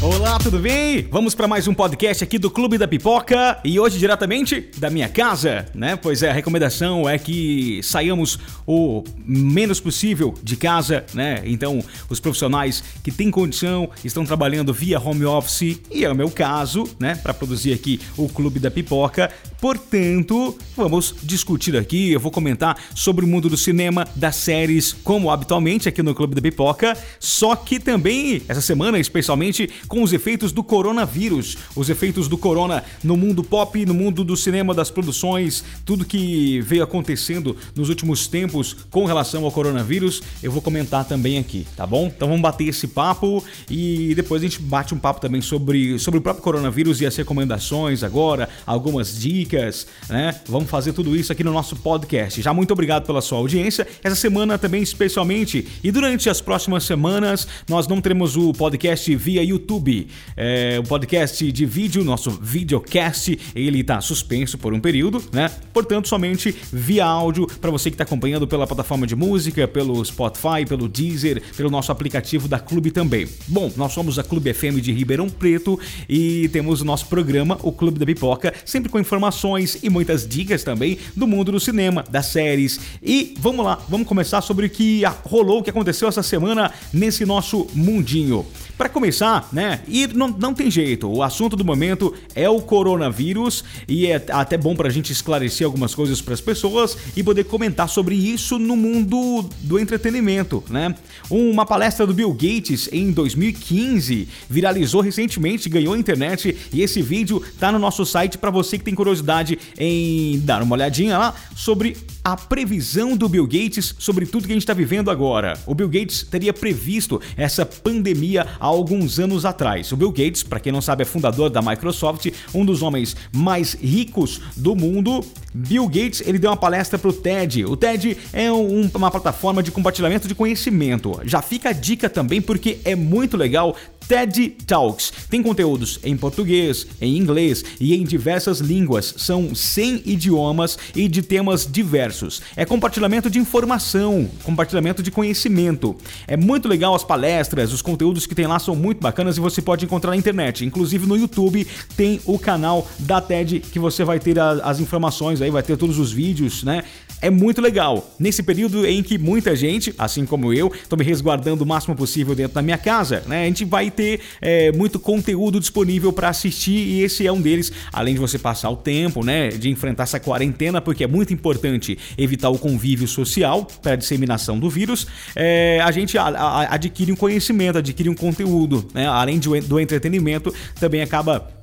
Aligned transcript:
Olá, 0.00 0.38
tudo 0.38 0.60
bem? 0.60 1.08
Vamos 1.10 1.34
para 1.34 1.48
mais 1.48 1.66
um 1.66 1.74
podcast 1.74 2.22
aqui 2.22 2.38
do 2.38 2.48
Clube 2.48 2.78
da 2.78 2.86
Pipoca 2.86 3.58
e 3.64 3.80
hoje 3.80 3.98
diretamente 3.98 4.70
da 4.76 4.88
minha 4.90 5.08
casa, 5.08 5.66
né? 5.74 5.96
Pois 5.96 6.22
é, 6.22 6.30
a 6.30 6.32
recomendação 6.32 7.08
é 7.08 7.18
que 7.18 7.80
saiamos 7.82 8.38
o 8.64 9.02
menos 9.26 9.80
possível 9.80 10.34
de 10.40 10.54
casa, 10.54 11.04
né? 11.12 11.42
Então, 11.44 11.82
os 12.08 12.20
profissionais 12.20 12.84
que 13.02 13.10
têm 13.10 13.28
condição 13.28 13.90
estão 14.04 14.24
trabalhando 14.24 14.72
via 14.72 15.00
home 15.00 15.24
office 15.24 15.80
e 15.90 16.04
é 16.04 16.10
o 16.10 16.14
meu 16.14 16.30
caso, 16.30 16.84
né? 17.00 17.16
Para 17.16 17.34
produzir 17.34 17.72
aqui 17.72 18.00
o 18.16 18.28
Clube 18.28 18.60
da 18.60 18.70
Pipoca. 18.70 19.28
Portanto, 19.60 20.56
vamos 20.76 21.12
discutir 21.24 21.76
aqui. 21.76 22.12
Eu 22.12 22.20
vou 22.20 22.30
comentar 22.30 22.76
sobre 22.94 23.24
o 23.24 23.28
mundo 23.28 23.48
do 23.48 23.56
cinema, 23.56 24.06
das 24.14 24.36
séries, 24.36 24.92
como 24.92 25.28
habitualmente 25.28 25.88
aqui 25.88 26.04
no 26.04 26.14
Clube 26.14 26.36
da 26.36 26.40
Pipoca. 26.40 26.96
Só 27.18 27.56
que 27.56 27.80
também 27.80 28.42
essa 28.46 28.60
semana, 28.60 29.00
especialmente 29.00 29.68
com 29.88 30.02
os 30.02 30.12
efeitos 30.12 30.52
do 30.52 30.62
coronavírus, 30.62 31.56
os 31.74 31.88
efeitos 31.88 32.28
do 32.28 32.36
corona 32.36 32.84
no 33.02 33.16
mundo 33.16 33.42
pop, 33.42 33.84
no 33.86 33.94
mundo 33.94 34.22
do 34.22 34.36
cinema, 34.36 34.74
das 34.74 34.90
produções, 34.90 35.64
tudo 35.84 36.04
que 36.04 36.60
veio 36.60 36.84
acontecendo 36.84 37.56
nos 37.74 37.88
últimos 37.88 38.26
tempos 38.26 38.76
com 38.90 39.06
relação 39.06 39.44
ao 39.44 39.50
coronavírus, 39.50 40.22
eu 40.42 40.52
vou 40.52 40.60
comentar 40.60 41.04
também 41.06 41.38
aqui, 41.38 41.66
tá 41.74 41.86
bom? 41.86 42.12
Então 42.14 42.28
vamos 42.28 42.42
bater 42.42 42.68
esse 42.68 42.86
papo 42.86 43.42
e 43.70 44.14
depois 44.14 44.42
a 44.42 44.44
gente 44.46 44.60
bate 44.60 44.94
um 44.94 44.98
papo 44.98 45.20
também 45.20 45.40
sobre, 45.40 45.98
sobre 45.98 46.18
o 46.18 46.22
próprio 46.22 46.44
coronavírus 46.44 47.00
e 47.00 47.06
as 47.06 47.16
recomendações 47.16 48.02
agora, 48.02 48.48
algumas 48.66 49.18
dicas, 49.18 49.86
né? 50.08 50.38
Vamos 50.46 50.68
fazer 50.68 50.92
tudo 50.92 51.16
isso 51.16 51.32
aqui 51.32 51.42
no 51.42 51.52
nosso 51.52 51.74
podcast. 51.76 52.42
Já 52.42 52.52
muito 52.52 52.72
obrigado 52.72 53.06
pela 53.06 53.22
sua 53.22 53.38
audiência. 53.38 53.86
Essa 54.02 54.16
semana 54.16 54.58
também 54.58 54.82
especialmente 54.82 55.66
e 55.82 55.90
durante 55.90 56.28
as 56.28 56.40
próximas 56.40 56.84
semanas 56.84 57.48
nós 57.68 57.88
não 57.88 58.00
teremos 58.00 58.36
o 58.36 58.52
podcast 58.52 59.14
via 59.16 59.42
YouTube 59.42 59.77
YouTube. 59.78 60.08
É, 60.36 60.78
o 60.78 60.82
podcast 60.82 61.50
de 61.50 61.66
vídeo, 61.66 62.04
nosso 62.04 62.30
videocast, 62.30 63.38
ele 63.54 63.80
está 63.80 64.00
suspenso 64.00 64.58
por 64.58 64.74
um 64.74 64.80
período, 64.80 65.22
né? 65.32 65.50
Portanto, 65.72 66.08
somente 66.08 66.54
via 66.72 67.06
áudio 67.06 67.46
para 67.60 67.70
você 67.70 67.90
que 67.90 67.94
está 67.94 68.04
acompanhando 68.04 68.46
pela 68.46 68.66
plataforma 68.66 69.06
de 69.06 69.14
música, 69.14 69.66
pelo 69.66 70.04
Spotify, 70.04 70.66
pelo 70.68 70.88
Deezer, 70.88 71.42
pelo 71.56 71.70
nosso 71.70 71.92
aplicativo 71.92 72.48
da 72.48 72.58
Clube 72.58 72.90
também. 72.90 73.26
Bom, 73.46 73.72
nós 73.76 73.92
somos 73.92 74.18
a 74.18 74.24
Clube 74.24 74.52
FM 74.52 74.80
de 74.80 74.92
Ribeirão 74.92 75.28
Preto 75.28 75.78
e 76.08 76.48
temos 76.48 76.80
o 76.80 76.84
nosso 76.84 77.06
programa, 77.06 77.58
o 77.62 77.72
Clube 77.72 77.98
da 77.98 78.06
Pipoca, 78.06 78.52
sempre 78.64 78.90
com 78.90 78.98
informações 78.98 79.78
e 79.82 79.88
muitas 79.88 80.26
dicas 80.26 80.62
também 80.62 80.98
do 81.16 81.26
mundo 81.26 81.52
do 81.52 81.60
cinema, 81.60 82.04
das 82.10 82.26
séries. 82.26 82.80
E 83.02 83.34
vamos 83.38 83.64
lá, 83.64 83.78
vamos 83.88 84.06
começar 84.06 84.40
sobre 84.40 84.66
o 84.66 84.70
que 84.70 85.02
rolou, 85.24 85.60
o 85.60 85.62
que 85.62 85.70
aconteceu 85.70 86.08
essa 86.08 86.22
semana 86.22 86.72
nesse 86.92 87.24
nosso 87.24 87.66
mundinho. 87.74 88.46
Para 88.78 88.88
começar, 88.88 89.48
né? 89.52 89.80
E 89.88 90.06
não, 90.06 90.28
não 90.28 90.54
tem 90.54 90.70
jeito, 90.70 91.10
o 91.10 91.20
assunto 91.20 91.56
do 91.56 91.64
momento 91.64 92.14
é 92.32 92.48
o 92.48 92.60
coronavírus 92.60 93.64
e 93.88 94.06
é 94.06 94.24
até 94.28 94.56
bom 94.56 94.76
para 94.76 94.86
a 94.86 94.90
gente 94.90 95.12
esclarecer 95.12 95.66
algumas 95.66 95.96
coisas 95.96 96.22
para 96.22 96.32
as 96.32 96.40
pessoas 96.40 96.96
e 97.16 97.24
poder 97.24 97.42
comentar 97.42 97.88
sobre 97.88 98.14
isso 98.14 98.56
no 98.56 98.76
mundo 98.76 99.50
do 99.62 99.80
entretenimento, 99.80 100.62
né? 100.70 100.94
Uma 101.28 101.66
palestra 101.66 102.06
do 102.06 102.14
Bill 102.14 102.32
Gates 102.32 102.88
em 102.92 103.10
2015 103.10 104.28
viralizou 104.48 105.00
recentemente, 105.00 105.68
ganhou 105.68 105.96
internet 105.96 106.56
e 106.72 106.80
esse 106.80 107.02
vídeo 107.02 107.42
tá 107.58 107.72
no 107.72 107.80
nosso 107.80 108.06
site 108.06 108.38
para 108.38 108.50
você 108.50 108.78
que 108.78 108.84
tem 108.84 108.94
curiosidade 108.94 109.58
em 109.76 110.38
dar 110.38 110.62
uma 110.62 110.76
olhadinha 110.76 111.18
lá 111.18 111.34
sobre 111.56 111.96
a 112.24 112.36
previsão 112.36 113.16
do 113.16 113.28
Bill 113.28 113.46
Gates 113.46 113.94
sobre 113.98 114.24
tudo 114.24 114.46
que 114.46 114.52
a 114.52 114.54
gente 114.54 114.62
está 114.62 114.74
vivendo 114.74 115.10
agora. 115.10 115.58
O 115.66 115.74
Bill 115.74 115.88
Gates 115.88 116.22
teria 116.22 116.52
previsto 116.52 117.20
essa 117.36 117.66
pandemia 117.66 118.46
alguns 118.68 119.18
anos 119.18 119.44
atrás. 119.44 119.90
O 119.92 119.96
Bill 119.96 120.10
Gates, 120.10 120.42
para 120.42 120.60
quem 120.60 120.72
não 120.72 120.80
sabe, 120.80 121.02
é 121.02 121.04
fundador 121.04 121.50
da 121.50 121.60
Microsoft, 121.62 122.30
um 122.54 122.64
dos 122.64 122.82
homens 122.82 123.16
mais 123.32 123.74
ricos 123.74 124.40
do 124.56 124.74
mundo. 124.76 125.24
Bill 125.54 125.86
Gates 125.86 126.22
ele 126.26 126.38
deu 126.38 126.50
uma 126.50 126.56
palestra 126.56 126.98
para 126.98 127.08
o 127.08 127.12
TED. 127.12 127.64
O 127.64 127.76
TED 127.76 128.16
é 128.32 128.50
um, 128.52 128.90
uma 128.94 129.10
plataforma 129.10 129.62
de 129.62 129.70
compartilhamento 129.70 130.28
de 130.28 130.34
conhecimento. 130.34 131.20
Já 131.24 131.42
fica 131.42 131.70
a 131.70 131.72
dica 131.72 132.08
também 132.08 132.40
porque 132.40 132.78
é 132.84 132.94
muito 132.94 133.36
legal 133.36 133.74
TED 134.08 134.56
Talks. 134.66 135.12
Tem 135.28 135.42
conteúdos 135.42 136.00
em 136.02 136.16
português, 136.16 136.86
em 136.98 137.18
inglês 137.18 137.62
e 137.78 137.94
em 137.94 138.04
diversas 138.04 138.58
línguas. 138.58 139.14
São 139.18 139.54
100 139.54 140.02
idiomas 140.06 140.78
e 140.96 141.06
de 141.06 141.20
temas 141.20 141.70
diversos. 141.70 142.40
É 142.56 142.64
compartilhamento 142.64 143.28
de 143.28 143.38
informação, 143.38 144.28
compartilhamento 144.42 145.02
de 145.02 145.10
conhecimento. 145.10 145.94
É 146.26 146.36
muito 146.36 146.66
legal 146.66 146.94
as 146.94 147.04
palestras, 147.04 147.72
os 147.72 147.82
conteúdos 147.82 148.26
que 148.26 148.34
tem 148.34 148.46
lá 148.46 148.58
são 148.58 148.74
muito 148.74 149.00
bacanas 149.00 149.36
e 149.36 149.40
você 149.40 149.60
pode 149.60 149.84
encontrar 149.84 150.12
na 150.12 150.16
internet. 150.16 150.64
Inclusive 150.64 151.06
no 151.06 151.16
YouTube 151.16 151.66
tem 151.94 152.18
o 152.24 152.38
canal 152.38 152.88
da 153.00 153.20
TED 153.20 153.60
que 153.60 153.78
você 153.78 154.04
vai 154.04 154.18
ter 154.18 154.38
as 154.38 154.80
informações 154.80 155.42
aí, 155.42 155.50
vai 155.50 155.62
ter 155.62 155.76
todos 155.76 155.98
os 155.98 156.10
vídeos, 156.10 156.62
né? 156.62 156.82
É 157.20 157.30
muito 157.30 157.60
legal. 157.60 158.14
Nesse 158.18 158.42
período 158.42 158.86
em 158.86 159.02
que 159.02 159.18
muita 159.18 159.56
gente, 159.56 159.92
assim 159.98 160.24
como 160.24 160.52
eu, 160.52 160.72
estou 160.72 160.98
me 160.98 161.04
resguardando 161.04 161.64
o 161.64 161.66
máximo 161.66 161.96
possível 161.96 162.34
dentro 162.34 162.54
da 162.54 162.62
minha 162.62 162.78
casa, 162.78 163.22
né? 163.26 163.42
A 163.42 163.46
gente 163.46 163.64
vai 163.64 163.90
ter 163.90 164.20
é, 164.40 164.70
muito 164.72 165.00
conteúdo 165.00 165.58
disponível 165.58 166.12
para 166.12 166.28
assistir 166.28 166.76
e 166.76 167.02
esse 167.02 167.26
é 167.26 167.32
um 167.32 167.40
deles. 167.40 167.72
Além 167.92 168.14
de 168.14 168.20
você 168.20 168.38
passar 168.38 168.70
o 168.70 168.76
tempo, 168.76 169.24
né, 169.24 169.48
de 169.48 169.68
enfrentar 169.68 170.04
essa 170.04 170.20
quarentena, 170.20 170.80
porque 170.80 171.02
é 171.02 171.06
muito 171.06 171.32
importante 171.32 171.98
evitar 172.16 172.50
o 172.50 172.58
convívio 172.58 173.08
social 173.08 173.66
para 173.82 173.92
a 173.92 173.96
disseminação 173.96 174.58
do 174.58 174.70
vírus, 174.70 175.06
é, 175.34 175.80
a 175.82 175.90
gente 175.90 176.16
adquire 176.16 177.12
um 177.12 177.16
conhecimento, 177.16 177.78
adquire 177.78 178.08
um 178.08 178.14
conteúdo, 178.14 178.86
né? 178.94 179.06
Além 179.06 179.38
do 179.38 179.80
entretenimento, 179.80 180.54
também 180.78 181.02
acaba 181.02 181.57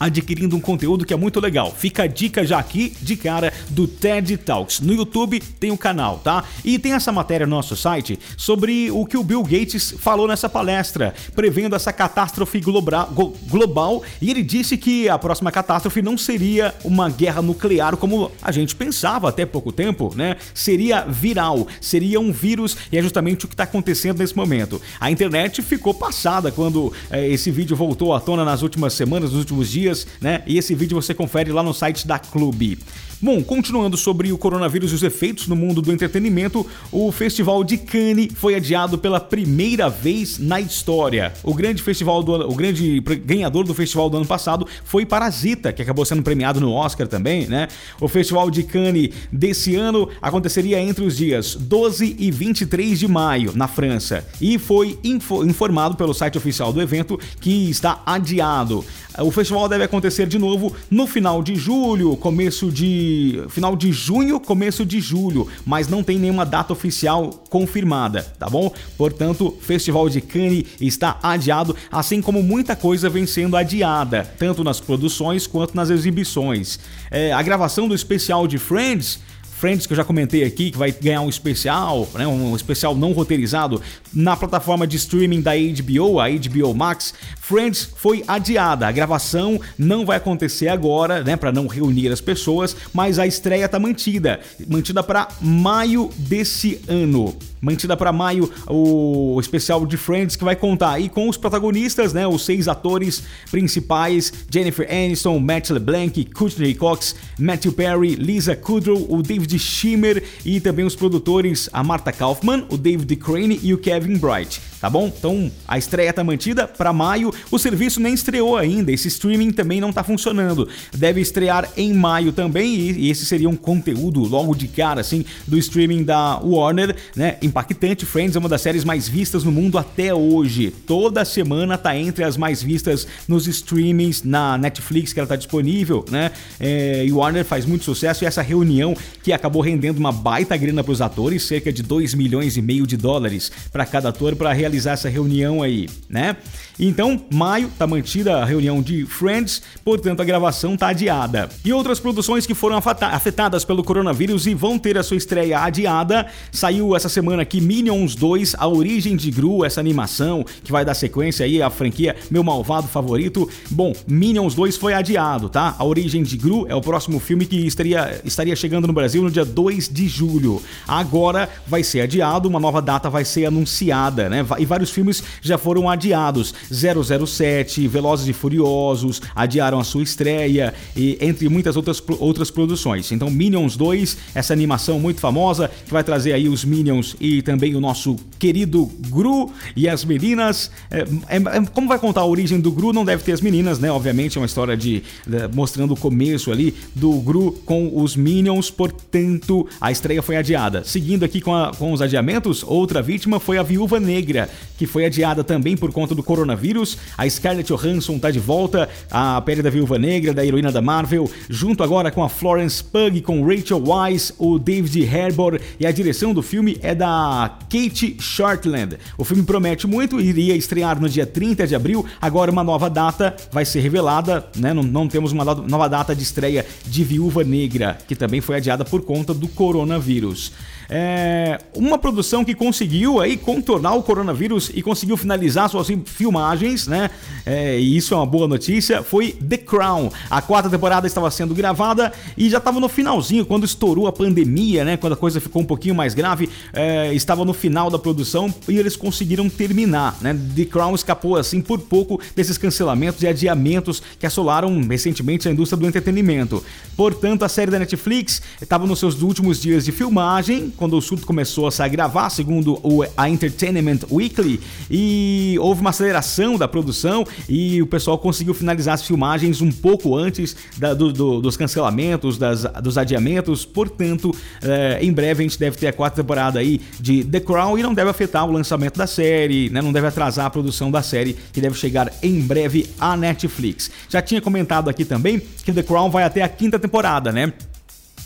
adquirindo 0.00 0.56
um 0.56 0.60
conteúdo 0.60 1.04
que 1.04 1.12
é 1.12 1.16
muito 1.16 1.38
legal. 1.38 1.70
Fica 1.76 2.04
a 2.04 2.06
dica 2.06 2.44
já 2.44 2.58
aqui 2.58 2.96
de 3.02 3.14
cara 3.16 3.52
do 3.68 3.86
TED 3.86 4.38
Talks. 4.38 4.80
No 4.80 4.94
YouTube 4.94 5.40
tem 5.60 5.70
o 5.70 5.74
um 5.74 5.76
canal, 5.76 6.18
tá? 6.18 6.42
E 6.64 6.78
tem 6.78 6.94
essa 6.94 7.12
matéria 7.12 7.46
no 7.46 7.54
nosso 7.54 7.76
site 7.76 8.18
sobre 8.36 8.90
o 8.90 9.04
que 9.04 9.18
o 9.18 9.22
Bill 9.22 9.42
Gates 9.42 9.94
falou 9.98 10.26
nessa 10.26 10.48
palestra, 10.48 11.14
prevendo 11.36 11.76
essa 11.76 11.92
catástrofe 11.92 12.60
global. 12.60 14.02
E 14.22 14.30
ele 14.30 14.42
disse 14.42 14.78
que 14.78 15.06
a 15.08 15.18
próxima 15.18 15.52
catástrofe 15.52 16.00
não 16.00 16.16
seria 16.16 16.74
uma 16.82 17.10
guerra 17.10 17.42
nuclear 17.42 17.96
como 17.98 18.32
a 18.40 18.50
gente 18.50 18.74
pensava 18.74 19.28
até 19.28 19.44
pouco 19.44 19.70
tempo, 19.70 20.12
né? 20.16 20.36
Seria 20.54 21.02
viral, 21.02 21.66
seria 21.80 22.18
um 22.18 22.32
vírus 22.32 22.76
e 22.90 22.96
é 22.96 23.02
justamente 23.02 23.44
o 23.44 23.48
que 23.48 23.54
está 23.54 23.64
acontecendo 23.64 24.18
nesse 24.18 24.34
momento. 24.34 24.80
A 24.98 25.10
internet 25.10 25.60
ficou 25.60 25.92
passada 25.92 26.50
quando 26.50 26.90
é, 27.10 27.28
esse 27.28 27.50
vídeo 27.50 27.76
voltou 27.76 28.14
à 28.14 28.20
tona 28.20 28.44
nas 28.44 28.62
últimas 28.62 28.94
semanas, 28.94 29.32
nos 29.32 29.40
últimos 29.40 29.68
dias 29.68 29.89
dias, 29.90 30.06
né? 30.20 30.42
E 30.46 30.56
esse 30.56 30.74
vídeo 30.74 31.00
você 31.00 31.12
confere 31.12 31.52
lá 31.52 31.62
no 31.62 31.74
site 31.74 32.06
da 32.06 32.18
Clube. 32.18 32.78
Bom, 33.22 33.42
continuando 33.42 33.98
sobre 33.98 34.32
o 34.32 34.38
coronavírus 34.38 34.92
e 34.92 34.94
os 34.94 35.02
efeitos 35.02 35.46
no 35.46 35.54
mundo 35.54 35.82
do 35.82 35.92
entretenimento, 35.92 36.66
o 36.90 37.12
Festival 37.12 37.62
de 37.62 37.76
Cannes 37.76 38.32
foi 38.34 38.54
adiado 38.54 38.96
pela 38.96 39.20
primeira 39.20 39.90
vez 39.90 40.38
na 40.38 40.58
história. 40.58 41.30
O 41.42 41.52
grande 41.52 41.82
festival 41.82 42.22
do 42.22 42.32
o 42.32 42.54
grande 42.54 42.98
ganhador 43.26 43.66
do 43.66 43.74
festival 43.74 44.08
do 44.08 44.16
ano 44.16 44.24
passado 44.24 44.66
foi 44.84 45.04
Parasita, 45.04 45.70
que 45.70 45.82
acabou 45.82 46.06
sendo 46.06 46.22
premiado 46.22 46.62
no 46.62 46.72
Oscar 46.72 47.06
também, 47.06 47.46
né? 47.46 47.68
O 48.00 48.08
Festival 48.08 48.50
de 48.50 48.62
Cannes 48.62 49.10
desse 49.30 49.76
ano 49.76 50.08
aconteceria 50.22 50.80
entre 50.80 51.04
os 51.04 51.14
dias 51.14 51.54
12 51.54 52.16
e 52.18 52.30
23 52.30 52.98
de 52.98 53.06
maio, 53.06 53.52
na 53.54 53.68
França, 53.68 54.26
e 54.40 54.58
foi 54.58 54.98
info 55.04 55.44
informado 55.44 55.94
pelo 55.94 56.14
site 56.14 56.38
oficial 56.38 56.72
do 56.72 56.80
evento 56.80 57.20
que 57.38 57.68
está 57.68 58.02
adiado. 58.06 58.82
O 59.18 59.30
festival 59.30 59.68
deve 59.68 59.84
acontecer 59.84 60.26
de 60.26 60.38
novo 60.38 60.74
no 60.90 61.06
final 61.06 61.42
de 61.42 61.56
julho, 61.56 62.16
começo 62.16 62.70
de. 62.70 63.09
Final 63.48 63.76
de 63.76 63.92
junho, 63.92 64.40
começo 64.40 64.84
de 64.84 65.00
julho, 65.00 65.48
mas 65.64 65.88
não 65.88 66.02
tem 66.02 66.18
nenhuma 66.18 66.44
data 66.44 66.72
oficial 66.72 67.30
confirmada, 67.48 68.22
tá 68.38 68.48
bom? 68.48 68.72
Portanto, 68.96 69.56
Festival 69.60 70.08
de 70.08 70.20
Cannes 70.20 70.64
está 70.80 71.18
adiado, 71.22 71.76
assim 71.90 72.20
como 72.20 72.42
muita 72.42 72.74
coisa 72.74 73.08
vem 73.08 73.26
sendo 73.26 73.56
adiada, 73.56 74.28
tanto 74.38 74.64
nas 74.64 74.80
produções 74.80 75.46
quanto 75.46 75.74
nas 75.76 75.90
exibições. 75.90 76.78
É, 77.10 77.32
a 77.32 77.42
gravação 77.42 77.88
do 77.88 77.94
especial 77.94 78.46
de 78.46 78.58
Friends 78.58 79.20
Friends, 79.60 79.86
que 79.86 79.92
eu 79.92 79.96
já 79.98 80.04
comentei 80.04 80.42
aqui, 80.42 80.70
que 80.70 80.78
vai 80.78 80.90
ganhar 80.90 81.20
um 81.20 81.28
especial, 81.28 82.08
né, 82.14 82.26
um 82.26 82.56
especial 82.56 82.96
não 82.96 83.12
roteirizado 83.12 83.82
na 84.10 84.34
plataforma 84.34 84.86
de 84.86 84.96
streaming 84.96 85.42
da 85.42 85.50
HBO, 85.52 86.18
a 86.18 86.30
HBO 86.30 86.74
Max. 86.74 87.12
Friends 87.50 87.92
foi 87.96 88.22
adiada. 88.28 88.86
A 88.86 88.92
gravação 88.92 89.60
não 89.76 90.06
vai 90.06 90.18
acontecer 90.18 90.68
agora, 90.68 91.24
né, 91.24 91.34
para 91.34 91.50
não 91.50 91.66
reunir 91.66 92.06
as 92.12 92.20
pessoas, 92.20 92.76
mas 92.94 93.18
a 93.18 93.26
estreia 93.26 93.68
tá 93.68 93.76
mantida, 93.76 94.38
mantida 94.68 95.02
para 95.02 95.26
maio 95.40 96.10
desse 96.16 96.80
ano. 96.86 97.36
Mantida 97.60 97.96
para 97.96 98.12
maio 98.12 98.48
o 98.68 99.36
especial 99.40 99.84
de 99.84 99.96
Friends 99.96 100.36
que 100.36 100.44
vai 100.44 100.54
contar 100.54 100.92
aí 100.92 101.08
com 101.08 101.28
os 101.28 101.36
protagonistas, 101.36 102.12
né, 102.12 102.24
os 102.24 102.44
seis 102.44 102.68
atores 102.68 103.24
principais, 103.50 104.32
Jennifer 104.48 104.86
Aniston, 104.88 105.40
Matt 105.40 105.70
LeBlanc, 105.70 106.24
Courtney 106.26 106.72
Cox, 106.76 107.16
Matthew 107.36 107.72
Perry, 107.72 108.14
Lisa 108.14 108.54
Kudrow, 108.54 109.12
o 109.12 109.22
David 109.24 109.58
Schimmer 109.58 110.22
e 110.44 110.60
também 110.60 110.84
os 110.84 110.94
produtores, 110.94 111.68
a 111.72 111.82
Martha 111.82 112.12
Kaufman, 112.12 112.64
o 112.70 112.78
David 112.78 113.16
Crane 113.16 113.58
e 113.60 113.74
o 113.74 113.78
Kevin 113.78 114.18
Bright 114.18 114.69
tá 114.80 114.88
bom? 114.88 115.12
Então 115.16 115.50
a 115.68 115.78
estreia 115.78 116.12
tá 116.12 116.24
mantida 116.24 116.66
para 116.66 116.92
maio. 116.92 117.32
O 117.50 117.58
serviço 117.58 118.00
nem 118.00 118.14
estreou 118.14 118.56
ainda, 118.56 118.90
esse 118.90 119.08
streaming 119.08 119.52
também 119.52 119.80
não 119.80 119.92
tá 119.92 120.02
funcionando. 120.02 120.68
Deve 120.96 121.20
estrear 121.20 121.68
em 121.76 121.92
maio 121.92 122.32
também 122.32 122.74
e 122.74 123.10
esse 123.10 123.26
seria 123.26 123.48
um 123.48 123.56
conteúdo 123.56 124.20
logo 124.20 124.54
de 124.54 124.66
cara 124.68 125.00
assim 125.00 125.24
do 125.46 125.58
streaming 125.58 126.04
da 126.04 126.38
Warner, 126.38 126.96
né? 127.14 127.36
Impactante 127.42 128.06
Friends 128.06 128.36
é 128.36 128.38
uma 128.38 128.48
das 128.48 128.62
séries 128.62 128.84
mais 128.84 129.08
vistas 129.08 129.44
no 129.44 129.52
mundo 129.52 129.78
até 129.78 130.14
hoje. 130.14 130.72
Toda 130.86 131.24
semana 131.24 131.76
tá 131.76 131.96
entre 131.96 132.24
as 132.24 132.36
mais 132.36 132.62
vistas 132.62 133.06
nos 133.28 133.46
streamings 133.46 134.22
na 134.22 134.56
Netflix 134.56 135.12
que 135.12 135.20
ela 135.20 135.28
tá 135.28 135.36
disponível, 135.36 136.04
né? 136.10 136.30
É, 136.58 137.04
e 137.04 137.12
Warner 137.12 137.44
faz 137.44 137.66
muito 137.66 137.84
sucesso 137.84 138.24
e 138.24 138.26
essa 138.26 138.42
reunião 138.42 138.96
que 139.22 139.32
acabou 139.32 139.62
rendendo 139.62 139.98
uma 139.98 140.12
baita 140.12 140.56
grana 140.56 140.82
para 140.82 140.92
os 140.92 141.00
atores, 141.00 141.42
cerca 141.42 141.72
de 141.72 141.82
2 141.82 142.14
milhões 142.14 142.56
e 142.56 142.62
meio 142.62 142.86
de 142.86 142.96
dólares 142.96 143.52
para 143.70 143.84
cada 143.84 144.08
ator 144.08 144.34
para 144.34 144.52
realizar 144.52 144.69
realizar 144.70 144.92
essa 144.92 145.08
reunião 145.08 145.62
aí, 145.62 145.88
né? 146.08 146.36
Então, 146.78 147.20
maio 147.30 147.70
tá 147.78 147.86
mantida 147.86 148.38
a 148.38 148.44
reunião 148.44 148.80
de 148.80 149.04
Friends, 149.04 149.60
portanto 149.84 150.20
a 150.20 150.24
gravação 150.24 150.78
tá 150.78 150.88
adiada. 150.88 151.50
E 151.62 151.72
outras 151.74 152.00
produções 152.00 152.46
que 152.46 152.54
foram 152.54 152.78
afetadas 152.78 153.66
pelo 153.66 153.84
coronavírus 153.84 154.46
e 154.46 154.54
vão 154.54 154.78
ter 154.78 154.96
a 154.96 155.02
sua 155.02 155.18
estreia 155.18 155.58
adiada, 155.58 156.26
saiu 156.50 156.96
essa 156.96 157.08
semana 157.08 157.42
aqui 157.42 157.60
Minions 157.60 158.14
2, 158.14 158.54
A 158.56 158.66
Origem 158.66 159.14
de 159.14 159.30
Gru, 159.30 159.62
essa 159.62 159.78
animação 159.78 160.42
que 160.64 160.72
vai 160.72 160.82
dar 160.82 160.94
sequência 160.94 161.44
aí 161.44 161.60
à 161.60 161.68
franquia 161.68 162.16
Meu 162.30 162.42
Malvado 162.42 162.88
Favorito. 162.88 163.46
Bom, 163.70 163.92
Minions 164.06 164.54
2 164.54 164.78
foi 164.78 164.94
adiado, 164.94 165.50
tá? 165.50 165.74
A 165.78 165.84
Origem 165.84 166.22
de 166.22 166.36
Gru 166.38 166.64
é 166.66 166.74
o 166.74 166.80
próximo 166.80 167.20
filme 167.20 167.44
que 167.44 167.66
estaria, 167.66 168.22
estaria 168.24 168.56
chegando 168.56 168.86
no 168.86 168.92
Brasil 168.94 169.22
no 169.22 169.30
dia 169.30 169.44
2 169.44 169.88
de 169.88 170.08
julho. 170.08 170.62
Agora 170.88 171.46
vai 171.66 171.82
ser 171.82 172.00
adiado, 172.00 172.48
uma 172.48 172.60
nova 172.60 172.80
data 172.80 173.10
vai 173.10 173.24
ser 173.24 173.44
anunciada, 173.44 174.30
né? 174.30 174.46
E 174.60 174.66
vários 174.66 174.90
filmes 174.90 175.22
já 175.40 175.58
foram 175.58 175.88
adiados. 175.88 176.54
007, 176.70 177.88
Velozes 177.88 178.28
e 178.28 178.32
Furiosos 178.32 179.20
adiaram 179.34 179.78
a 179.78 179.84
sua 179.84 180.02
estreia 180.02 180.74
e 180.96 181.18
entre 181.20 181.48
muitas 181.48 181.76
outras, 181.76 182.02
outras 182.18 182.50
produções. 182.50 183.10
Então 183.12 183.30
Minions 183.30 183.76
2, 183.76 184.16
essa 184.34 184.52
animação 184.52 184.98
muito 185.00 185.20
famosa 185.20 185.70
que 185.84 185.92
vai 185.92 186.04
trazer 186.04 186.32
aí 186.32 186.48
os 186.48 186.64
Minions 186.64 187.16
e 187.20 187.42
também 187.42 187.74
o 187.74 187.80
nosso 187.80 188.16
querido 188.38 188.90
Gru 189.08 189.52
e 189.74 189.88
as 189.88 190.04
meninas. 190.04 190.70
É, 190.90 191.00
é, 191.00 191.36
é, 191.36 191.66
como 191.72 191.88
vai 191.88 191.98
contar 191.98 192.20
a 192.22 192.26
origem 192.26 192.60
do 192.60 192.70
Gru? 192.70 192.92
Não 192.92 193.04
deve 193.04 193.22
ter 193.22 193.32
as 193.32 193.40
meninas, 193.40 193.78
né? 193.78 193.90
Obviamente 193.90 194.36
é 194.36 194.40
uma 194.40 194.46
história 194.46 194.76
de, 194.76 195.02
de 195.26 195.48
mostrando 195.54 195.94
o 195.94 195.96
começo 195.96 196.52
ali 196.52 196.74
do 196.94 197.12
Gru 197.20 197.52
com 197.64 198.02
os 198.02 198.16
Minions, 198.16 198.70
portanto 198.70 199.66
a 199.80 199.90
estreia 199.90 200.22
foi 200.22 200.36
adiada. 200.36 200.84
Seguindo 200.84 201.24
aqui 201.24 201.40
com, 201.40 201.54
a, 201.54 201.72
com 201.72 201.92
os 201.92 202.02
adiamentos, 202.02 202.62
outra 202.62 203.00
vítima 203.00 203.40
foi 203.40 203.58
a 203.58 203.62
Viúva 203.62 203.98
Negra, 204.00 204.49
que 204.76 204.86
foi 204.86 205.04
adiada 205.04 205.44
também 205.44 205.76
por 205.76 205.92
conta 205.92 206.14
do 206.14 206.22
coronavírus. 206.22 206.96
A 207.16 207.28
Scarlett 207.28 207.70
Johansson 207.72 208.18
tá 208.18 208.30
de 208.30 208.38
volta, 208.38 208.88
a 209.10 209.40
pele 209.42 209.62
da 209.62 209.68
Viúva 209.68 209.98
Negra, 209.98 210.32
da 210.32 210.44
heroína 210.44 210.72
da 210.72 210.80
Marvel, 210.80 211.30
junto 211.48 211.82
agora 211.82 212.10
com 212.10 212.24
a 212.24 212.28
Florence 212.28 212.82
Pugh, 212.82 213.20
com 213.22 213.44
Rachel 213.44 213.82
Weisz, 213.86 214.32
o 214.38 214.58
David 214.58 215.06
Harbour 215.06 215.60
e 215.78 215.86
a 215.86 215.92
direção 215.92 216.32
do 216.32 216.42
filme 216.42 216.78
é 216.82 216.94
da 216.94 217.58
Kate 217.68 218.16
Shortland. 218.18 218.96
O 219.18 219.24
filme 219.24 219.42
promete 219.42 219.86
muito, 219.86 220.20
iria 220.20 220.56
estrear 220.56 221.00
no 221.00 221.08
dia 221.08 221.26
30 221.26 221.66
de 221.66 221.74
abril, 221.74 222.06
agora 222.20 222.50
uma 222.50 222.64
nova 222.64 222.88
data 222.88 223.36
vai 223.52 223.64
ser 223.64 223.80
revelada, 223.80 224.46
né? 224.56 224.72
Não, 224.72 224.82
não 224.82 225.08
temos 225.08 225.32
uma 225.32 225.44
nova 225.44 225.88
data 225.88 226.14
de 226.14 226.22
estreia 226.22 226.64
de 226.86 227.04
Viúva 227.04 227.44
Negra, 227.44 227.98
que 228.08 228.16
também 228.16 228.40
foi 228.40 228.56
adiada 228.56 228.84
por 228.84 229.02
conta 229.02 229.34
do 229.34 229.48
coronavírus. 229.48 230.52
É 230.92 231.58
uma 231.72 231.96
produção 231.96 232.44
que 232.44 232.52
conseguiu 232.52 233.20
aí 233.20 233.36
contornar 233.36 233.94
o 233.94 234.02
coronavírus 234.02 234.30
e 234.74 234.82
conseguiu 234.82 235.16
finalizar 235.16 235.68
suas 235.68 235.88
filmagens, 236.06 236.86
né? 236.86 237.10
É, 237.44 237.78
e 237.78 237.96
isso 237.96 238.14
é 238.14 238.16
uma 238.16 238.26
boa 238.26 238.48
notícia. 238.48 239.02
Foi 239.02 239.32
The 239.32 239.58
Crown. 239.58 240.10
A 240.30 240.40
quarta 240.40 240.70
temporada 240.70 241.06
estava 241.06 241.30
sendo 241.30 241.54
gravada 241.54 242.12
e 242.36 242.48
já 242.48 242.58
estava 242.58 242.80
no 242.80 242.88
finalzinho 242.88 243.44
quando 243.44 243.64
estourou 243.64 244.06
a 244.06 244.12
pandemia, 244.12 244.84
né? 244.84 244.96
Quando 244.96 245.12
a 245.12 245.16
coisa 245.16 245.40
ficou 245.40 245.62
um 245.62 245.64
pouquinho 245.64 245.94
mais 245.94 246.14
grave, 246.14 246.48
é, 246.72 247.12
estava 247.14 247.44
no 247.44 247.52
final 247.52 247.90
da 247.90 247.98
produção 247.98 248.52
e 248.68 248.78
eles 248.78 248.96
conseguiram 248.96 249.48
terminar, 249.48 250.16
né? 250.20 250.38
The 250.54 250.64
Crown 250.64 250.94
escapou 250.94 251.36
assim 251.36 251.60
por 251.60 251.78
pouco 251.78 252.20
desses 252.34 252.56
cancelamentos 252.56 253.22
e 253.22 253.26
adiamentos 253.26 254.02
que 254.18 254.26
assolaram 254.26 254.80
recentemente 254.88 255.48
a 255.48 255.50
indústria 255.50 255.78
do 255.78 255.86
entretenimento. 255.86 256.64
Portanto, 256.96 257.44
a 257.44 257.48
série 257.48 257.70
da 257.70 257.78
Netflix 257.78 258.42
estava 258.60 258.86
nos 258.86 258.98
seus 258.98 259.22
últimos 259.22 259.60
dias 259.60 259.84
de 259.84 259.92
filmagem 259.92 260.72
quando 260.76 260.94
o 260.94 260.98
assunto 260.98 261.26
começou 261.26 261.66
a 261.66 261.70
se 261.70 261.86
gravar, 261.88 262.30
segundo 262.30 262.80
a 263.16 263.28
Entertainment 263.28 264.00
Weekly, 264.30 264.60
e 264.90 265.56
houve 265.60 265.80
uma 265.80 265.90
aceleração 265.90 266.56
da 266.56 266.68
produção 266.68 267.26
e 267.48 267.82
o 267.82 267.86
pessoal 267.86 268.18
conseguiu 268.18 268.54
finalizar 268.54 268.94
as 268.94 269.02
filmagens 269.02 269.60
um 269.60 269.70
pouco 269.70 270.16
antes 270.16 270.56
da, 270.78 270.94
do, 270.94 271.12
do, 271.12 271.40
dos 271.40 271.56
cancelamentos, 271.56 272.38
das, 272.38 272.62
dos 272.82 272.96
adiamentos. 272.96 273.64
Portanto, 273.64 274.34
é, 274.62 274.98
em 275.02 275.12
breve 275.12 275.42
a 275.42 275.48
gente 275.48 275.58
deve 275.58 275.76
ter 275.76 275.88
a 275.88 275.92
quarta 275.92 276.22
temporada 276.22 276.58
aí 276.58 276.80
de 276.98 277.24
The 277.24 277.40
Crown 277.40 277.78
e 277.78 277.82
não 277.82 277.92
deve 277.92 278.10
afetar 278.10 278.46
o 278.46 278.52
lançamento 278.52 278.96
da 278.96 279.06
série, 279.06 279.68
né? 279.70 279.82
não 279.82 279.92
deve 279.92 280.06
atrasar 280.06 280.46
a 280.46 280.50
produção 280.50 280.90
da 280.90 281.02
série, 281.02 281.36
que 281.52 281.60
deve 281.60 281.76
chegar 281.76 282.12
em 282.22 282.40
breve 282.40 282.88
à 282.98 283.16
Netflix. 283.16 283.90
Já 284.08 284.22
tinha 284.22 284.40
comentado 284.40 284.88
aqui 284.88 285.04
também 285.04 285.40
que 285.64 285.72
The 285.72 285.82
Crown 285.82 286.10
vai 286.10 286.24
até 286.24 286.42
a 286.42 286.48
quinta 286.48 286.78
temporada, 286.78 287.32
né? 287.32 287.52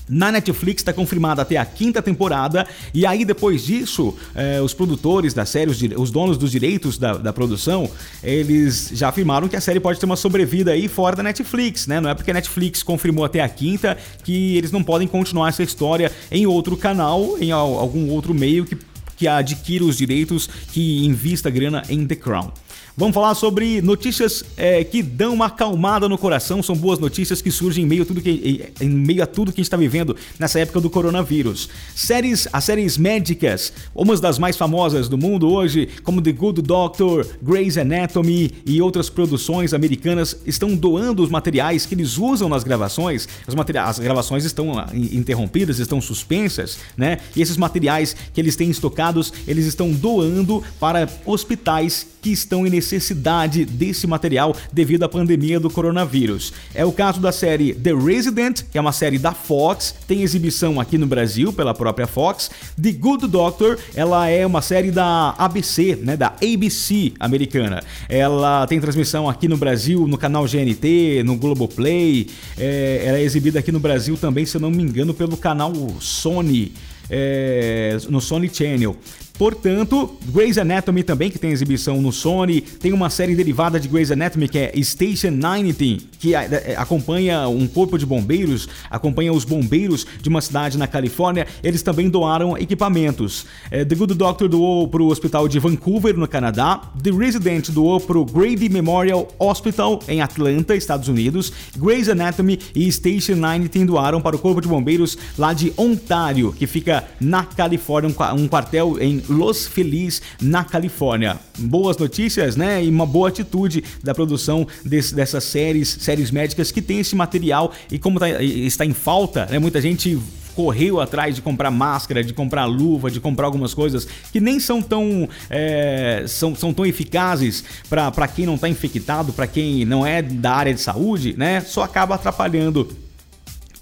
Na 0.08 0.30
Netflix 0.30 0.80
está 0.80 0.92
confirmada 0.92 1.42
até 1.42 1.56
a 1.56 1.64
quinta 1.64 2.02
temporada, 2.02 2.66
e 2.92 3.06
aí 3.06 3.24
depois 3.24 3.64
disso, 3.64 4.14
eh, 4.34 4.60
os 4.60 4.74
produtores 4.74 5.32
da 5.32 5.46
série, 5.46 5.70
os, 5.70 5.80
os 5.96 6.10
donos 6.10 6.36
dos 6.36 6.50
direitos 6.50 6.98
da, 6.98 7.14
da, 7.14 7.32
produção, 7.32 7.90
eles 8.22 8.90
já 8.92 9.08
afirmaram 9.08 9.48
que 9.48 9.56
a 9.56 9.60
série 9.60 9.80
pode 9.80 9.98
ter 9.98 10.04
uma 10.04 10.16
sobrevida 10.16 10.72
aí 10.72 10.88
fora 10.88 11.16
da 11.16 11.22
Netflix, 11.22 11.86
né? 11.86 12.00
Não 12.00 12.10
é 12.10 12.14
porque 12.14 12.30
a 12.30 12.34
Netflix 12.34 12.82
confirmou 12.82 13.24
até 13.24 13.40
a 13.40 13.48
quinta 13.48 13.96
que 14.22 14.56
eles 14.56 14.70
não 14.70 14.84
podem 14.84 15.08
continuar 15.08 15.48
essa 15.48 15.62
história 15.62 16.12
em 16.30 16.46
outro 16.46 16.76
canal, 16.76 17.38
em 17.40 17.50
algum 17.50 18.10
outro 18.10 18.34
meio 18.34 18.66
que, 18.66 18.76
que 19.16 19.26
adquira 19.26 19.84
os 19.84 19.96
direitos, 19.96 20.48
que 20.70 21.06
invista 21.06 21.48
grana 21.48 21.82
em 21.88 22.06
The 22.06 22.16
Crown. 22.16 22.52
Vamos 22.96 23.12
falar 23.12 23.34
sobre 23.34 23.82
notícias 23.82 24.44
é, 24.56 24.84
que 24.84 25.03
dão 25.03 25.34
uma 25.34 25.46
acalmada 25.46 26.08
no 26.08 26.17
coração. 26.17 26.63
São 26.63 26.77
boas 26.77 26.96
notícias 27.01 27.43
que 27.43 27.51
surgem 27.51 27.82
em 27.82 27.89
meio 27.89 28.05
a 28.05 28.06
tudo 28.06 28.20
que, 28.20 28.70
em 28.81 28.89
meio 28.89 29.20
a 29.20 29.27
tudo 29.27 29.51
que 29.51 29.60
a 29.60 29.63
gente 29.63 29.67
está 29.67 29.77
vivendo 29.77 30.17
nessa 30.39 30.60
época 30.60 30.81
do 30.81 30.89
coronavírus. 30.89 31.69
Séries, 31.93 32.46
as 32.53 32.63
séries 32.63 32.96
médicas, 32.96 33.72
umas 33.93 34.20
das 34.20 34.39
mais 34.39 34.56
famosas 34.56 35.08
do 35.08 35.19
mundo 35.19 35.51
hoje, 35.51 35.89
como 36.05 36.22
The 36.22 36.31
Good 36.31 36.63
Doctor, 36.63 37.27
Grey's 37.43 37.77
Anatomy 37.77 38.53
e 38.65 38.81
outras 38.81 39.10
produções 39.10 39.74
americanas, 39.74 40.36
estão 40.46 40.77
doando 40.77 41.20
os 41.20 41.31
materiais 41.31 41.86
que 41.86 41.96
eles 41.96 42.17
usam 42.17 42.48
nas 42.48 42.63
gravações. 42.63 43.29
As, 43.44 43.77
as 43.89 43.98
gravações 43.98 44.44
estão 44.44 44.79
ah, 44.79 44.89
interrompidas, 44.94 45.81
estão 45.81 46.01
suspensas, 46.01 46.79
né? 46.96 47.19
E 47.34 47.43
esses 47.43 47.56
materiais 47.56 48.15
que 48.32 48.41
eles 48.41 48.55
têm 48.55 48.70
estocados, 48.70 49.32
eles 49.48 49.67
estão 49.67 49.91
doando 49.91 50.63
para 50.79 51.08
hospitais 51.27 52.06
que 52.22 52.31
estão 52.31 52.67
em 52.67 52.70
necessidade 52.84 53.64
desse 53.64 54.06
material 54.06 54.55
devido 54.70 55.05
à 55.05 55.08
pandemia 55.08 55.58
do 55.58 55.70
coronavírus. 55.70 56.53
É 56.74 56.84
o 56.84 56.93
caso 56.93 57.19
da 57.20 57.32
série 57.32 57.72
The 57.72 57.94
Resident, 57.94 58.62
que 58.70 58.76
é 58.76 58.81
uma 58.81 58.93
série 58.93 59.19
da 59.19 59.32
Fox, 59.32 59.94
tem 60.06 60.22
exibição 60.22 60.79
aqui 60.79 60.98
no 60.98 61.06
Brasil 61.06 61.53
pela 61.53 61.72
própria 61.72 62.06
Fox. 62.06 62.50
The 62.81 62.93
Good 62.93 63.29
Doctor, 63.29 63.79
ela 63.94 64.29
é 64.29 64.44
uma 64.44 64.60
série 64.60 64.91
da 64.91 65.31
ABC, 65.38 65.96
né, 65.96 66.17
da 66.17 66.29
ABC 66.29 67.14
americana. 67.19 67.82
Ela 68.08 68.67
tem 68.67 68.79
transmissão 68.79 69.29
aqui 69.29 69.48
no 69.48 69.56
Brasil 69.56 70.06
no 70.06 70.19
canal 70.19 70.44
GNT, 70.44 71.22
no 71.24 71.36
Globoplay. 71.36 72.29
É, 72.58 73.03
ela 73.06 73.19
é 73.19 73.22
exibida 73.22 73.58
aqui 73.58 73.72
no 73.72 73.81
Brasil 73.81 74.17
também, 74.17 74.44
se 74.44 74.56
eu 74.56 74.60
não 74.60 74.70
me 74.70 74.82
engano, 74.82 75.14
pelo 75.14 75.36
canal 75.36 75.72
Sony. 76.00 76.72
É, 77.08 77.98
no 78.08 78.20
Sony 78.20 78.50
Channel. 78.53 78.96
Portanto, 79.36 80.17
Grey's 80.26 80.58
Anatomy 80.58 81.03
também, 81.03 81.29
que 81.29 81.41
tem 81.41 81.50
exibição 81.50 82.00
no 82.00 82.12
Sony, 82.12 82.60
tem 82.60 82.93
uma 82.93 83.10
série 83.10 83.34
derivada 83.34 83.81
de 83.81 83.88
Grey's 83.88 84.12
Anatomy 84.12 84.48
que 84.48 84.58
é 84.58 84.72
Station 84.81 85.32
90, 85.32 86.05
que 86.20 86.36
é, 86.36 86.76
acompanha 86.79 87.48
um 87.48 87.67
corpo 87.67 87.98
de 87.98 88.06
bombeiros, 88.06 88.69
acompanha 88.88 89.32
os 89.32 89.44
bombeiros 89.44 90.06
de 90.22 90.29
uma 90.29 90.41
cidade 90.41 90.79
na 90.79 90.86
Califórnia. 90.86 91.48
Eles 91.64 91.82
também 91.82 92.08
doaram 92.08 92.56
equipamentos. 92.56 93.44
É, 93.72 93.84
The 93.84 93.96
Good 93.96 94.14
Doctor 94.14 94.48
doou 94.48 94.86
para 94.86 95.03
o 95.03 95.08
hospital 95.08 95.48
de 95.48 95.58
Vancouver, 95.58 96.17
no 96.17 96.29
Canadá. 96.29 96.81
The 97.03 97.10
Resident 97.10 97.70
doou 97.70 97.98
para 97.98 98.19
o 98.19 98.24
Grady 98.24 98.69
Memorial 98.69 99.26
Hospital, 99.36 99.98
em 100.06 100.20
Atlanta, 100.20 100.76
Estados 100.76 101.08
Unidos. 101.08 101.53
Grey's 101.76 102.08
Anatomy 102.08 102.60
e 102.72 102.91
Station 102.93 103.34
90 103.34 103.84
doaram 103.84 104.20
para 104.20 104.36
o 104.36 104.38
corpo 104.38 104.60
de 104.60 104.69
bombeiros 104.69 105.19
lá 105.36 105.53
de 105.53 105.72
Ontário, 105.76 106.53
que 106.53 106.69
fica 106.69 107.03
na 107.20 107.44
Califórnia, 107.44 108.14
um 108.32 108.46
quartel 108.46 108.96
em 109.00 109.23
Los 109.28 109.66
Feliz, 109.66 110.22
na 110.40 110.64
Califórnia. 110.64 111.38
Boas 111.58 111.96
notícias, 111.96 112.56
né? 112.56 112.84
E 112.84 112.88
uma 112.88 113.06
boa 113.06 113.28
atitude 113.28 113.84
da 114.02 114.14
produção 114.14 114.66
desse, 114.84 115.14
dessas 115.14 115.44
séries, 115.44 115.96
séries 116.00 116.31
médicas 116.31 116.70
que 116.70 116.82
tem 116.82 117.00
esse 117.00 117.14
material 117.14 117.72
e 117.90 117.98
como 117.98 118.19
tá, 118.19 118.43
está 118.43 118.84
em 118.84 118.93
falta, 118.93 119.46
né? 119.46 119.58
Muita 119.58 119.81
gente 119.81 120.19
correu 120.54 121.00
atrás 121.00 121.34
de 121.34 121.43
comprar 121.43 121.70
máscara, 121.70 122.22
de 122.22 122.32
comprar 122.32 122.64
luva, 122.64 123.10
de 123.10 123.20
comprar 123.20 123.46
algumas 123.46 123.74
coisas 123.74 124.06
que 124.32 124.40
nem 124.40 124.60
são 124.60 124.81
tão, 124.81 125.28
é, 125.50 126.24
são, 126.26 126.54
são 126.54 126.72
tão 126.72 126.86
eficazes 126.86 127.64
para 127.88 128.28
quem 128.28 128.46
não 128.46 128.54
está 128.54 128.69
infectado, 128.69 129.32
para 129.32 129.46
quem 129.46 129.84
não 129.84 130.06
é 130.06 130.22
da 130.22 130.52
área 130.52 130.72
de 130.72 130.81
saúde, 130.81 131.34
né? 131.36 131.60
Só 131.60 131.82
acaba 131.82 132.14
atrapalhando 132.14 132.88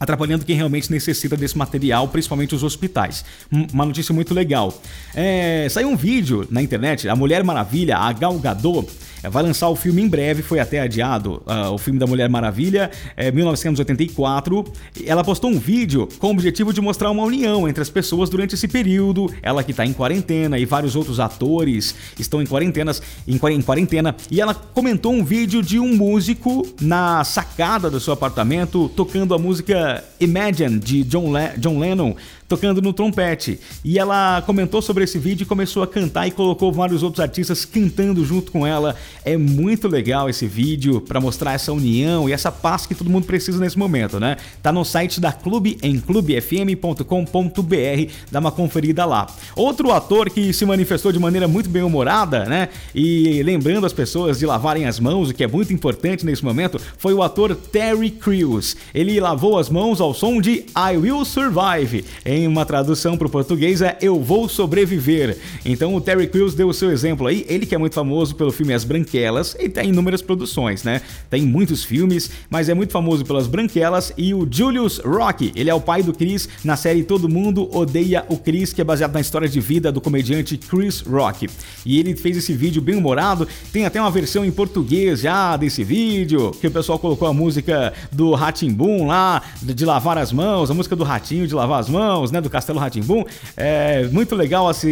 atrapalhando 0.02 0.44
quem 0.44 0.56
realmente 0.56 0.90
necessita 0.90 1.36
desse 1.36 1.56
material, 1.56 2.08
principalmente 2.08 2.56
os 2.56 2.64
hospitais. 2.64 3.24
Uma 3.72 3.86
notícia 3.86 4.12
muito 4.12 4.34
legal. 4.34 4.76
É, 5.14 5.68
saiu 5.70 5.88
um 5.88 5.96
vídeo 5.96 6.44
na 6.50 6.60
internet, 6.60 7.08
a 7.08 7.14
Mulher 7.14 7.44
Maravilha, 7.44 7.96
a 7.96 8.12
Gal 8.12 8.36
Gadot, 8.40 8.88
vai 9.30 9.42
lançar 9.42 9.68
o 9.68 9.76
filme 9.76 10.02
em 10.02 10.08
breve, 10.08 10.42
foi 10.42 10.58
até 10.58 10.80
adiado, 10.80 11.42
uh, 11.46 11.72
o 11.72 11.78
filme 11.78 11.98
da 11.98 12.06
Mulher 12.06 12.28
Maravilha, 12.28 12.90
é, 13.16 13.30
1984. 13.30 14.64
Ela 15.06 15.22
postou 15.22 15.50
um 15.50 15.58
vídeo 15.58 16.08
com 16.18 16.28
o 16.28 16.30
objetivo 16.30 16.72
de 16.72 16.80
mostrar 16.80 17.10
uma 17.10 17.22
união 17.22 17.68
entre 17.68 17.82
as 17.82 17.90
pessoas 17.90 18.28
durante 18.28 18.54
esse 18.54 18.68
período. 18.68 19.32
Ela 19.42 19.62
que 19.62 19.70
está 19.70 19.84
em 19.84 19.92
quarentena 19.92 20.58
e 20.58 20.64
vários 20.64 20.96
outros 20.96 21.20
atores 21.20 21.94
estão 22.18 22.42
em 22.42 22.46
quarentenas, 22.46 23.02
em 23.26 23.38
quarentena. 23.62 24.14
E 24.30 24.40
ela 24.40 24.54
comentou 24.54 25.12
um 25.12 25.24
vídeo 25.24 25.62
de 25.62 25.78
um 25.78 25.94
músico 25.96 26.66
na 26.80 27.24
sacada 27.24 27.90
do 27.90 28.00
seu 28.00 28.12
apartamento 28.12 28.88
tocando 28.90 29.34
a 29.34 29.38
música 29.38 30.04
Imagine 30.20 30.78
de 30.78 31.04
John, 31.04 31.32
Le 31.32 31.58
John 31.58 31.78
Lennon 31.78 32.16
tocando 32.52 32.82
no 32.82 32.92
trompete. 32.92 33.58
E 33.82 33.98
ela 33.98 34.42
comentou 34.42 34.82
sobre 34.82 35.04
esse 35.04 35.18
vídeo 35.18 35.44
e 35.44 35.46
começou 35.46 35.82
a 35.82 35.86
cantar 35.86 36.26
e 36.26 36.30
colocou 36.30 36.70
vários 36.70 37.02
outros 37.02 37.18
artistas 37.18 37.64
cantando 37.64 38.22
junto 38.26 38.52
com 38.52 38.66
ela. 38.66 38.94
É 39.24 39.38
muito 39.38 39.88
legal 39.88 40.28
esse 40.28 40.46
vídeo 40.46 41.00
para 41.00 41.18
mostrar 41.18 41.54
essa 41.54 41.72
união 41.72 42.28
e 42.28 42.32
essa 42.32 42.52
paz 42.52 42.84
que 42.84 42.94
todo 42.94 43.08
mundo 43.08 43.24
precisa 43.24 43.58
nesse 43.58 43.78
momento, 43.78 44.20
né? 44.20 44.36
Tá 44.62 44.70
no 44.70 44.84
site 44.84 45.18
da 45.18 45.32
Clube 45.32 45.78
em 45.82 45.98
clubefm.com.br, 45.98 47.06
dá 48.30 48.38
uma 48.38 48.52
conferida 48.52 49.06
lá. 49.06 49.26
Outro 49.56 49.90
ator 49.90 50.28
que 50.28 50.52
se 50.52 50.66
manifestou 50.66 51.10
de 51.10 51.18
maneira 51.18 51.48
muito 51.48 51.70
bem 51.70 51.82
humorada, 51.82 52.44
né? 52.44 52.68
E 52.94 53.42
lembrando 53.42 53.86
as 53.86 53.94
pessoas 53.94 54.38
de 54.38 54.44
lavarem 54.44 54.84
as 54.84 55.00
mãos, 55.00 55.30
o 55.30 55.34
que 55.34 55.42
é 55.42 55.48
muito 55.48 55.72
importante 55.72 56.26
nesse 56.26 56.44
momento, 56.44 56.78
foi 56.98 57.14
o 57.14 57.22
ator 57.22 57.56
Terry 57.56 58.10
Crews. 58.10 58.76
Ele 58.92 59.18
lavou 59.18 59.58
as 59.58 59.70
mãos 59.70 60.02
ao 60.02 60.12
som 60.12 60.38
de 60.38 60.66
I 60.76 60.98
Will 60.98 61.24
Survive 61.24 62.04
em 62.26 62.41
em 62.42 62.46
uma 62.48 62.66
tradução 62.66 63.16
para 63.16 63.26
o 63.26 63.30
português 63.30 63.80
é 63.80 63.96
Eu 64.00 64.20
Vou 64.20 64.48
Sobreviver. 64.48 65.38
Então 65.64 65.94
o 65.94 66.00
Terry 66.00 66.26
Crews 66.26 66.54
deu 66.54 66.68
o 66.68 66.74
seu 66.74 66.90
exemplo 66.90 67.26
aí, 67.26 67.46
ele 67.48 67.64
que 67.64 67.74
é 67.74 67.78
muito 67.78 67.94
famoso 67.94 68.34
pelo 68.34 68.50
filme 68.50 68.74
As 68.74 68.84
Branquelas, 68.84 69.56
e 69.58 69.68
tem 69.68 69.90
inúmeras 69.90 70.20
produções, 70.20 70.82
né? 70.82 71.00
Tem 71.30 71.42
muitos 71.42 71.84
filmes, 71.84 72.30
mas 72.50 72.68
é 72.68 72.74
muito 72.74 72.92
famoso 72.92 73.24
pelas 73.24 73.46
Branquelas 73.46 74.12
e 74.16 74.34
o 74.34 74.46
Julius 74.50 74.98
Rock, 74.98 75.52
ele 75.54 75.70
é 75.70 75.74
o 75.74 75.80
pai 75.80 76.02
do 76.02 76.12
Chris 76.12 76.48
na 76.64 76.76
série 76.76 77.04
Todo 77.04 77.28
Mundo 77.28 77.68
Odeia 77.76 78.24
o 78.28 78.36
Chris, 78.36 78.72
que 78.72 78.80
é 78.80 78.84
baseado 78.84 79.14
na 79.14 79.20
história 79.20 79.48
de 79.48 79.60
vida 79.60 79.92
do 79.92 80.00
comediante 80.00 80.56
Chris 80.56 81.00
Rock. 81.00 81.48
E 81.86 81.98
ele 82.00 82.16
fez 82.16 82.36
esse 82.36 82.52
vídeo 82.52 82.82
bem 82.82 82.96
humorado, 82.96 83.46
tem 83.72 83.86
até 83.86 84.00
uma 84.00 84.10
versão 84.10 84.44
em 84.44 84.50
português 84.50 85.20
já 85.20 85.56
desse 85.56 85.84
vídeo, 85.84 86.50
que 86.60 86.66
o 86.66 86.70
pessoal 86.70 86.98
colocou 86.98 87.28
a 87.28 87.32
música 87.32 87.92
do 88.10 88.34
Ratimbum 88.34 89.06
lá, 89.06 89.42
de 89.62 89.84
lavar 89.84 90.18
as 90.18 90.32
mãos, 90.32 90.70
a 90.70 90.74
música 90.74 90.96
do 90.96 91.04
ratinho 91.04 91.46
de 91.46 91.54
lavar 91.54 91.78
as 91.78 91.88
mãos, 91.88 92.31
né, 92.32 92.40
do 92.40 92.50
Castelo 92.50 92.78
Ratimbum. 92.78 93.24
É 93.56 94.08
muito 94.08 94.34
legal 94.34 94.70
esse, 94.70 94.90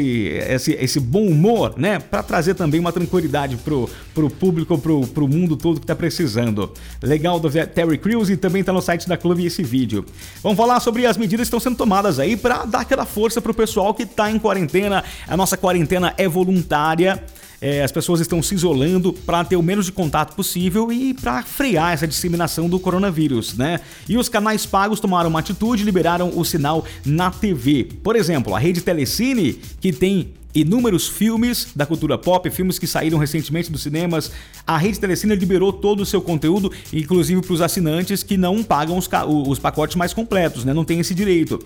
esse, 0.49 0.73
esse 0.73 1.01
bom 1.01 1.27
humor, 1.27 1.75
né, 1.77 1.99
para 1.99 2.23
trazer 2.23 2.55
também 2.55 2.79
uma 2.79 2.93
tranquilidade 2.93 3.57
pro, 3.57 3.89
pro 4.15 4.31
público, 4.31 4.79
pro, 4.79 5.07
pro 5.07 5.27
mundo 5.27 5.57
todo 5.57 5.81
que 5.81 5.87
tá 5.87 5.97
precisando. 5.97 6.73
Legal 7.03 7.41
do 7.41 7.51
Terry 7.51 7.99
Crews 7.99 8.31
e 8.31 8.37
também 8.37 8.63
tá 8.63 8.73
no 8.73 8.83
site 8.83 9.09
da 9.09 9.17
Clube 9.17 9.45
esse 9.45 9.63
vídeo. 9.63 10.05
Vamos 10.43 10.57
falar 10.57 10.81
sobre 10.81 11.07
as 11.07 11.17
medidas 11.17 11.49
que 11.49 11.57
estão 11.57 11.61
sendo 11.61 11.77
tomadas 11.77 12.19
aí 12.19 12.37
para 12.37 12.65
dar 12.65 12.81
aquela 12.81 13.05
força 13.05 13.41
pro 13.41 13.55
pessoal 13.55 13.95
que 13.95 14.05
tá 14.05 14.31
em 14.31 14.39
quarentena. 14.39 15.03
A 15.27 15.37
nossa 15.37 15.57
quarentena 15.57 16.15
é 16.17 16.29
voluntária. 16.29 17.23
É, 17.61 17.83
as 17.83 17.93
pessoas 17.93 18.21
estão 18.21 18.43
se 18.43 18.55
isolando 18.55 19.13
para 19.13 19.45
ter 19.45 19.57
o 19.57 19.63
menos 19.63 19.87
de 19.87 19.93
contato 19.93 20.35
possível 20.35 20.91
e 20.91 21.13
para 21.13 21.43
frear 21.43 21.93
essa 21.93 22.07
disseminação 22.07 22.69
do 22.69 22.81
coronavírus, 22.81 23.55
né? 23.55 23.81
E 24.09 24.17
os 24.17 24.29
canais 24.29 24.65
pagos 24.65 24.99
tomaram 24.99 25.29
uma 25.29 25.41
atitude 25.41 25.83
e 25.83 25.85
liberaram 25.85 26.33
o 26.35 26.45
sinal 26.45 26.85
na 27.05 27.31
TV. 27.31 27.89
Por 28.03 28.17
exemplo, 28.17 28.55
a 28.55 28.59
rede 28.59 28.81
Telecine, 28.81 29.61
que 29.81 29.93
tem 29.93 30.33
inúmeros 30.55 31.09
filmes 31.09 31.69
da 31.75 31.87
cultura 31.87 32.19
pop, 32.19 32.49
filmes 32.51 32.79
que 32.79 32.87
saíram 32.87 33.19
recentemente 33.19 33.71
dos 33.71 33.83
cinemas. 33.83 34.33
A 34.67 34.77
Rede 34.77 34.99
Telecine 34.99 35.35
liberou 35.37 35.73
todo 35.73 36.01
o 36.01 36.07
seu 36.07 36.21
conteúdo, 36.21 36.73
inclusive 36.93 37.41
para 37.41 37.53
os 37.53 37.61
assinantes 37.61 38.23
que 38.23 38.37
não 38.37 38.63
pagam 38.63 38.99
os, 38.99 39.09
os 39.47 39.59
pacotes 39.59 39.97
mais 39.97 40.13
completos, 40.13 40.65
né? 40.65 40.75
não 40.75 40.85
tem 40.85 40.99
esse 41.01 41.15
direito. 41.15 41.65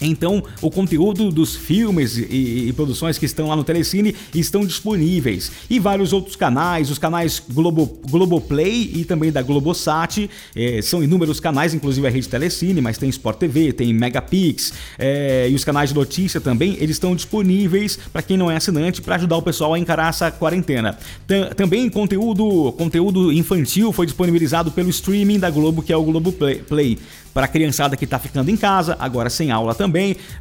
Então, 0.00 0.42
o 0.62 0.70
conteúdo 0.70 1.30
dos 1.30 1.56
filmes 1.56 2.16
e, 2.16 2.68
e, 2.68 2.72
produções 2.72 3.18
que 3.18 3.26
estão 3.26 3.48
lá 3.48 3.56
no 3.56 3.64
Telecine 3.64 4.14
estão 4.34 4.64
disponíveis. 4.64 5.50
E 5.68 5.78
vários 5.78 6.12
outros 6.12 6.36
canais, 6.36 6.90
os 6.90 6.98
canais 6.98 7.42
Globo, 7.50 7.98
Globoplay 8.08 8.92
e 8.94 9.04
também 9.04 9.32
da 9.32 9.42
Globosat, 9.42 10.30
é, 10.54 10.80
são 10.82 11.02
inúmeros 11.02 11.40
canais, 11.40 11.74
inclusive 11.74 12.06
a 12.06 12.10
rede 12.10 12.28
Telecine, 12.28 12.80
mas 12.80 12.98
tem 12.98 13.08
Sport 13.08 13.38
TV, 13.38 13.72
tem 13.72 13.92
Megapix 13.92 14.72
é, 14.98 15.48
e 15.50 15.54
os 15.54 15.64
canais 15.64 15.90
de 15.90 15.94
notícia 15.94 16.40
também, 16.40 16.76
eles 16.80 16.96
estão 16.96 17.14
disponíveis 17.14 17.98
para 18.12 18.22
quem 18.22 18.36
não 18.36 18.50
é 18.50 18.56
assinante 18.56 19.02
para 19.02 19.16
ajudar 19.16 19.36
o 19.36 19.42
pessoal 19.42 19.74
a 19.74 19.78
encarar 19.78 20.10
essa 20.10 20.30
quarentena. 20.30 20.96
T 21.26 21.54
também 21.56 21.88
conteúdo, 21.88 22.72
conteúdo 22.72 23.32
infantil 23.32 23.92
foi 23.92 24.06
disponibilizado 24.06 24.70
pelo 24.70 24.90
streaming 24.90 25.38
da 25.38 25.50
Globo, 25.50 25.82
que 25.82 25.92
é 25.92 25.96
o 25.96 26.02
Globoplay. 26.02 26.62
Play 26.68 26.98
para 27.38 27.44
a 27.44 27.48
criançada 27.48 27.96
que 27.96 28.04
está 28.04 28.18
ficando 28.18 28.50
em 28.50 28.56
casa, 28.56 28.96
agora 28.98 29.30
sem 29.30 29.52
aula 29.52 29.72
também, 29.72 29.87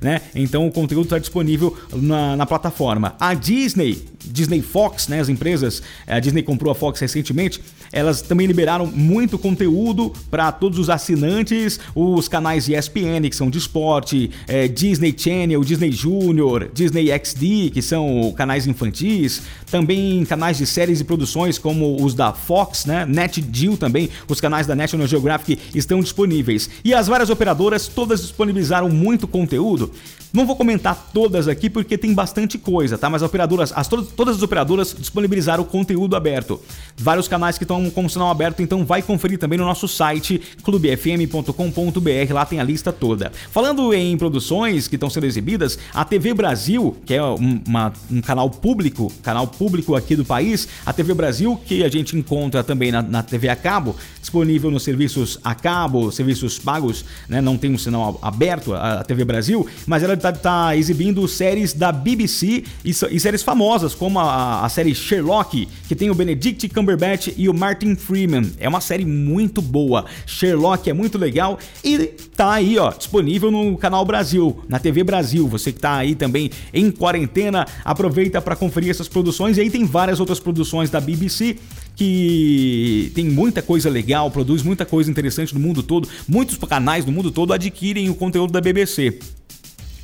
né? 0.02 0.22
Então 0.36 0.68
o 0.68 0.72
conteúdo 0.72 1.06
está 1.06 1.20
disponível 1.20 1.78
na, 1.94 2.36
na, 2.36 2.46
plataforma. 2.46 3.16
A 3.20 3.34
Disney, 3.34 4.04
Disney 4.32 4.62
Fox, 4.62 5.08
né? 5.08 5.20
As 5.20 5.30
empresas, 5.30 5.82
eh, 6.06 6.16
a 6.16 6.20
Disney 6.20 6.44
comprou 6.44 6.72
a 6.72 6.76
Fox 6.76 7.00
recentemente, 7.00 7.62
elas 7.92 8.22
também 8.22 8.48
liberaram 8.48 8.86
muito 8.86 9.38
conteúdo 9.38 10.14
para 10.30 10.52
todos 10.52 10.78
os 10.80 10.90
assinantes, 10.90 11.80
os 11.96 12.28
canais 12.28 12.68
ESPN, 12.68 13.30
que 13.30 13.36
são 13.36 13.50
de 13.50 13.58
esporte, 13.58 14.32
é, 14.48 14.68
Disney 14.68 15.14
Channel, 15.18 15.64
Disney 15.64 15.92
Junior, 15.92 16.70
Disney 16.74 17.08
XD, 17.18 17.72
que 17.72 17.82
são 17.82 18.34
canais 18.36 18.68
infantis, 18.68 19.42
também 19.72 20.24
canais 20.26 20.58
de 20.58 20.66
séries 20.66 21.00
e 21.00 21.04
produções 21.04 21.58
como 21.58 22.04
os 22.04 22.14
da 22.14 22.34
Fox, 22.34 22.86
né? 22.86 23.06
NetGeo 23.06 23.78
também, 23.78 24.10
os 24.28 24.42
canais 24.42 24.68
da 24.68 24.76
National 24.76 25.08
Geographic 25.08 25.60
estão 25.74 26.02
disponíveis. 26.02 26.70
E 26.84 26.94
as 26.94 27.08
várias 27.08 27.30
operadoras 27.30 27.88
todas 27.88 28.22
disponibilizaram 28.22 28.90
muito 28.90 29.28
conteúdo. 29.28 29.92
Não 30.34 30.46
vou 30.46 30.56
comentar 30.56 31.10
todas 31.14 31.48
aqui 31.48 31.70
porque 31.70 31.98
tem 31.98 32.14
bastante 32.14 32.58
coisa, 32.58 32.98
tá? 32.98 33.10
Mas 33.10 33.24
as 33.24 33.28
operadoras, 33.28 33.72
as, 33.76 33.88
todas 34.18 34.36
as 34.36 34.44
operadoras 34.44 34.94
disponibilizaram 34.98 35.64
conteúdo 35.64 36.16
aberto. 36.16 36.60
Vários 36.98 37.28
canais 37.28 37.58
que 37.58 37.64
estão 37.64 37.90
com 37.90 38.06
o 38.06 38.10
sinal 38.10 38.30
aberto, 38.30 38.62
então 38.62 38.84
vai 38.84 39.02
conferir 39.02 39.40
também 39.40 39.58
no 39.58 39.64
nosso 39.64 39.88
site 39.88 40.42
clubefm.com.br, 40.64 42.34
lá 42.34 42.46
tem 42.46 42.60
a 42.60 42.64
lista 42.64 42.92
toda. 42.92 43.32
Falando 43.52 43.94
em 43.94 44.18
produções 44.18 44.88
que 44.88 44.96
estão 44.96 45.10
sendo 45.10 45.26
exibidas, 45.26 45.78
a 45.94 46.04
TV 46.04 46.34
Brasil, 46.34 46.98
que 47.06 47.14
é 47.14 47.24
um, 47.24 47.62
uma, 47.66 47.94
um 48.12 48.20
canal 48.20 48.50
público, 48.50 49.12
canal 49.22 49.48
público 49.48 49.96
aqui 49.96 50.16
do 50.16 50.26
país, 50.26 50.68
a 50.86 50.92
TV 50.92 51.14
Brasil, 51.14 51.60
que 51.66 51.84
a 51.84 51.90
gente 51.90 52.18
encontra 52.18 52.64
também 52.64 52.92
na, 52.92 53.02
na 53.02 53.22
TV 53.22 53.48
a 53.50 53.56
cabo, 53.56 53.96
disponível 54.20 54.72
nos 54.72 54.84
serviços 54.84 55.40
a 55.44 55.54
cabo, 55.54 56.12
serviços 56.12 56.58
pagos, 56.58 57.06
né? 57.30 57.40
Não 57.40 57.58
tem 57.58 57.72
um 57.72 57.78
sinal 57.78 58.18
aberto, 58.22 58.74
a, 58.74 59.00
a 59.00 59.04
TV 59.04 59.24
Brasil, 59.24 59.68
mas 59.86 60.02
ela 60.02 60.16
está 60.16 60.32
tá 60.32 60.76
exibindo 60.76 61.28
séries 61.28 61.74
da 61.74 61.92
BBC 61.92 62.64
e, 62.84 62.90
e, 62.90 63.20
séries 63.20 63.44
famosas, 63.44 63.94
como 63.94 64.07
como 64.08 64.20
a, 64.20 64.64
a, 64.64 64.70
série 64.70 64.96
Sherlock, 64.96 65.68
que 65.86 65.94
tem 65.94 66.10
o 66.10 66.16
Benedict 66.16 66.70
Cumberbatch 66.70 67.28
e 67.36 67.50
o 67.50 67.54
Martin 67.54 67.94
Freeman. 67.94 68.54
É 68.58 68.70
uma 68.70 68.80
série 68.80 69.04
muito 69.04 69.62
boa. 69.62 70.06
Sherlock 70.26 70.90
é 70.90 70.94
muito 70.94 71.18
legal 71.18 71.60
e 71.84 72.06
tá 72.34 72.54
aí, 72.54 72.80
ó, 72.80 72.90
disponível 72.90 73.52
no 73.52 73.78
canal 73.78 74.06
Brasil, 74.06 74.64
na 74.70 74.80
TV 74.80 75.04
Brasil. 75.04 75.46
Você 75.50 75.74
que 75.74 75.82
tá 75.82 75.98
aí 75.98 76.16
também 76.16 76.50
em 76.74 76.90
quarentena, 76.90 77.68
aproveita 77.84 78.42
para 78.42 78.56
conferir 78.56 78.92
essas 78.92 79.10
produções. 79.10 79.58
E 79.58 79.62
aí 79.62 79.70
tem 79.70 79.84
várias 79.84 80.22
outras 80.22 80.40
produções 80.40 80.90
da 80.90 81.02
BBC 81.02 81.58
que 81.94 83.12
tem 83.14 83.26
muita 83.26 83.62
coisa 83.62 83.90
legal, 83.90 84.32
produz 84.32 84.64
muita 84.64 84.86
coisa 84.86 85.12
interessante 85.12 85.54
no 85.54 85.60
mundo 85.60 85.84
todo. 85.84 86.08
Muitos 86.26 86.58
canais 86.60 87.06
no 87.06 87.12
mundo 87.12 87.30
todo 87.30 87.52
adquirem 87.52 88.10
o 88.10 88.16
conteúdo 88.16 88.54
da 88.54 88.62
BBC. 88.62 89.20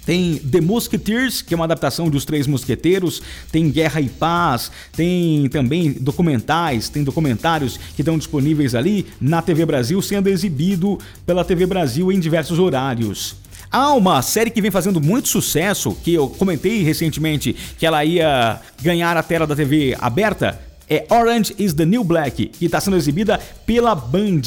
Tem 0.05 0.38
The 0.38 0.62
Musketeers, 0.62 1.41
que 1.41 1.53
é 1.53 1.55
uma 1.55 1.65
adaptação 1.65 2.10
dos 2.10 2.25
Três 2.25 2.45
Mosqueteiros, 2.48 3.22
tem 3.51 3.69
Guerra 3.69 4.01
e 4.01 4.10
Paz, 4.10 4.72
tem 4.95 5.48
também 5.50 5.91
documentais, 5.91 6.89
tem 6.89 7.03
documentários 7.03 7.77
que 7.95 8.01
estão 8.01 8.17
disponíveis 8.17 8.75
ali 8.75 9.05
na 9.19 9.41
TV 9.41 9.65
Brasil, 9.65 10.01
sendo 10.01 10.27
exibido 10.27 11.00
pela 11.25 11.45
TV 11.45 11.65
Brasil 11.65 12.12
em 12.12 12.19
diversos 12.19 12.60
horários. 12.60 13.36
Há 13.72 13.93
uma 13.93 14.22
série 14.22 14.51
que 14.51 14.62
vem 14.62 14.69
fazendo 14.69 15.01
muito 15.01 15.27
sucesso, 15.27 15.98
que 16.03 16.13
eu 16.13 16.27
comentei 16.27 16.83
recentemente 16.83 17.55
que 17.77 17.86
ela 17.86 18.05
ia 18.05 18.60
ganhar 18.81 19.17
a 19.17 19.24
tela 19.24 19.48
da 19.48 19.55
TV 19.55 19.98
aberta, 20.00 20.60
é 20.89 21.05
Orange 21.09 21.55
is 21.57 21.73
the 21.73 21.85
New 21.85 22.03
Black, 22.03 22.47
que 22.47 22.65
está 22.65 22.79
sendo 22.79 22.97
exibida 22.97 23.39
pela 23.65 23.95
Band. 23.95 24.41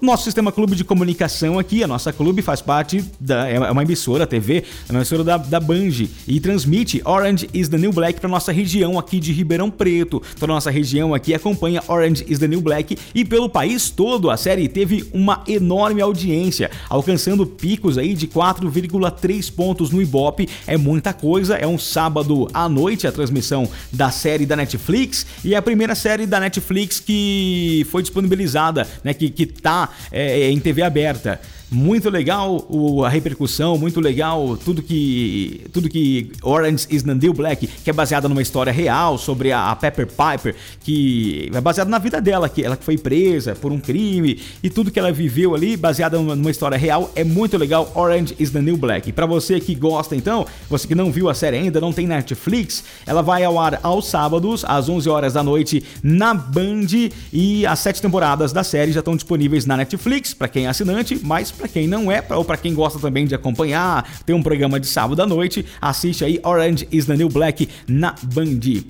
O 0.00 0.06
nosso 0.06 0.24
sistema 0.24 0.50
clube 0.50 0.74
de 0.74 0.84
comunicação 0.84 1.58
aqui, 1.58 1.82
a 1.82 1.86
nossa 1.86 2.12
clube 2.12 2.42
faz 2.42 2.62
parte 2.62 3.04
da. 3.18 3.48
É 3.48 3.70
uma 3.70 3.82
emissora 3.82 4.26
TV, 4.26 4.64
é 4.88 4.92
uma 4.92 5.00
emissora 5.00 5.22
da, 5.22 5.36
da 5.36 5.60
Band 5.60 6.06
e 6.26 6.40
transmite 6.40 7.02
Orange 7.04 7.48
is 7.52 7.68
the 7.68 7.76
New 7.76 7.92
Black 7.92 8.18
para 8.18 8.28
nossa 8.28 8.52
região 8.52 8.98
aqui 8.98 9.20
de 9.20 9.32
Ribeirão 9.32 9.70
Preto. 9.70 10.22
Toda 10.38 10.52
a 10.52 10.54
nossa 10.54 10.70
região 10.70 11.14
aqui 11.14 11.34
acompanha 11.34 11.82
Orange 11.86 12.24
is 12.28 12.38
the 12.38 12.48
New 12.48 12.60
Black 12.60 12.96
e 13.14 13.24
pelo 13.24 13.48
país 13.48 13.90
todo 13.90 14.30
a 14.30 14.36
série 14.36 14.68
teve 14.68 15.06
uma 15.12 15.44
enorme 15.46 16.00
audiência, 16.00 16.70
alcançando 16.88 17.46
picos 17.46 17.98
aí 17.98 18.14
de 18.14 18.26
4,3 18.26 19.52
pontos 19.52 19.90
no 19.90 20.00
Ibope. 20.00 20.48
É 20.66 20.76
muita 20.76 21.12
coisa, 21.12 21.56
é 21.56 21.66
um 21.66 21.78
sábado 21.78 22.48
à 22.54 22.68
noite 22.68 23.06
a 23.06 23.12
transmissão 23.12 23.68
da 23.92 24.10
série 24.10 24.46
da 24.46 24.56
Netflix 24.56 25.26
e 25.44 25.54
é 25.54 25.58
a 25.58 25.62
primeira 25.70 25.94
série 25.94 26.26
da 26.26 26.40
Netflix 26.40 26.98
que 26.98 27.86
foi 27.92 28.02
disponibilizada, 28.02 28.88
né, 29.04 29.14
que, 29.14 29.30
que 29.30 29.46
tá 29.46 29.88
é, 30.10 30.50
em 30.50 30.58
TV 30.58 30.82
aberta. 30.82 31.40
Muito 31.70 32.10
legal 32.10 32.66
a 33.04 33.08
repercussão, 33.08 33.78
muito 33.78 34.00
legal 34.00 34.56
tudo 34.56 34.82
que 34.82 35.66
tudo 35.72 35.88
que 35.88 36.32
Orange 36.42 36.86
is 36.90 37.04
the 37.04 37.14
New 37.14 37.32
Black, 37.32 37.64
que 37.64 37.88
é 37.88 37.92
baseada 37.92 38.28
numa 38.28 38.42
história 38.42 38.72
real 38.72 39.16
sobre 39.16 39.52
a, 39.52 39.70
a 39.70 39.76
Pepper 39.76 40.08
Piper, 40.08 40.56
que 40.80 41.48
é 41.54 41.60
baseada 41.60 41.88
na 41.88 41.98
vida 41.98 42.20
dela, 42.20 42.48
que 42.48 42.64
ela 42.64 42.76
foi 42.76 42.98
presa 42.98 43.54
por 43.54 43.70
um 43.70 43.78
crime 43.78 44.40
e 44.60 44.68
tudo 44.68 44.90
que 44.90 44.98
ela 44.98 45.12
viveu 45.12 45.54
ali, 45.54 45.76
baseada 45.76 46.18
numa, 46.18 46.34
numa 46.34 46.50
história 46.50 46.76
real, 46.76 47.08
é 47.14 47.22
muito 47.22 47.56
legal. 47.56 47.92
Orange 47.94 48.34
is 48.40 48.50
the 48.50 48.60
New 48.60 48.76
Black. 48.76 49.12
Para 49.12 49.26
você 49.26 49.60
que 49.60 49.74
gosta 49.76 50.16
então, 50.16 50.44
você 50.68 50.88
que 50.88 50.94
não 50.96 51.12
viu 51.12 51.28
a 51.28 51.34
série 51.34 51.56
ainda, 51.56 51.80
não 51.80 51.92
tem 51.92 52.04
Netflix, 52.04 52.82
ela 53.06 53.22
vai 53.22 53.44
ao 53.44 53.56
ar 53.60 53.78
aos 53.84 54.08
sábados 54.08 54.64
às 54.64 54.88
11 54.88 55.08
horas 55.08 55.34
da 55.34 55.42
noite 55.44 55.84
na 56.02 56.34
Band 56.34 57.10
e 57.32 57.64
as 57.64 57.78
sete 57.78 58.02
temporadas 58.02 58.52
da 58.52 58.64
série 58.64 58.90
já 58.90 58.98
estão 58.98 59.14
disponíveis 59.14 59.64
na 59.66 59.76
Netflix 59.76 60.34
para 60.34 60.48
quem 60.48 60.66
é 60.66 60.68
assinante, 60.68 61.20
mas 61.22 61.59
para 61.60 61.68
quem 61.68 61.86
não 61.86 62.10
é, 62.10 62.24
ou 62.30 62.44
para 62.44 62.56
quem 62.56 62.74
gosta 62.74 62.98
também 62.98 63.26
de 63.26 63.34
acompanhar, 63.34 64.08
tem 64.24 64.34
um 64.34 64.42
programa 64.42 64.80
de 64.80 64.86
sábado 64.86 65.20
à 65.20 65.26
noite, 65.26 65.64
assiste 65.80 66.24
aí 66.24 66.40
Orange 66.42 66.88
is 66.90 67.04
the 67.04 67.16
New 67.16 67.28
Black 67.28 67.68
na 67.86 68.14
Band. 68.22 68.82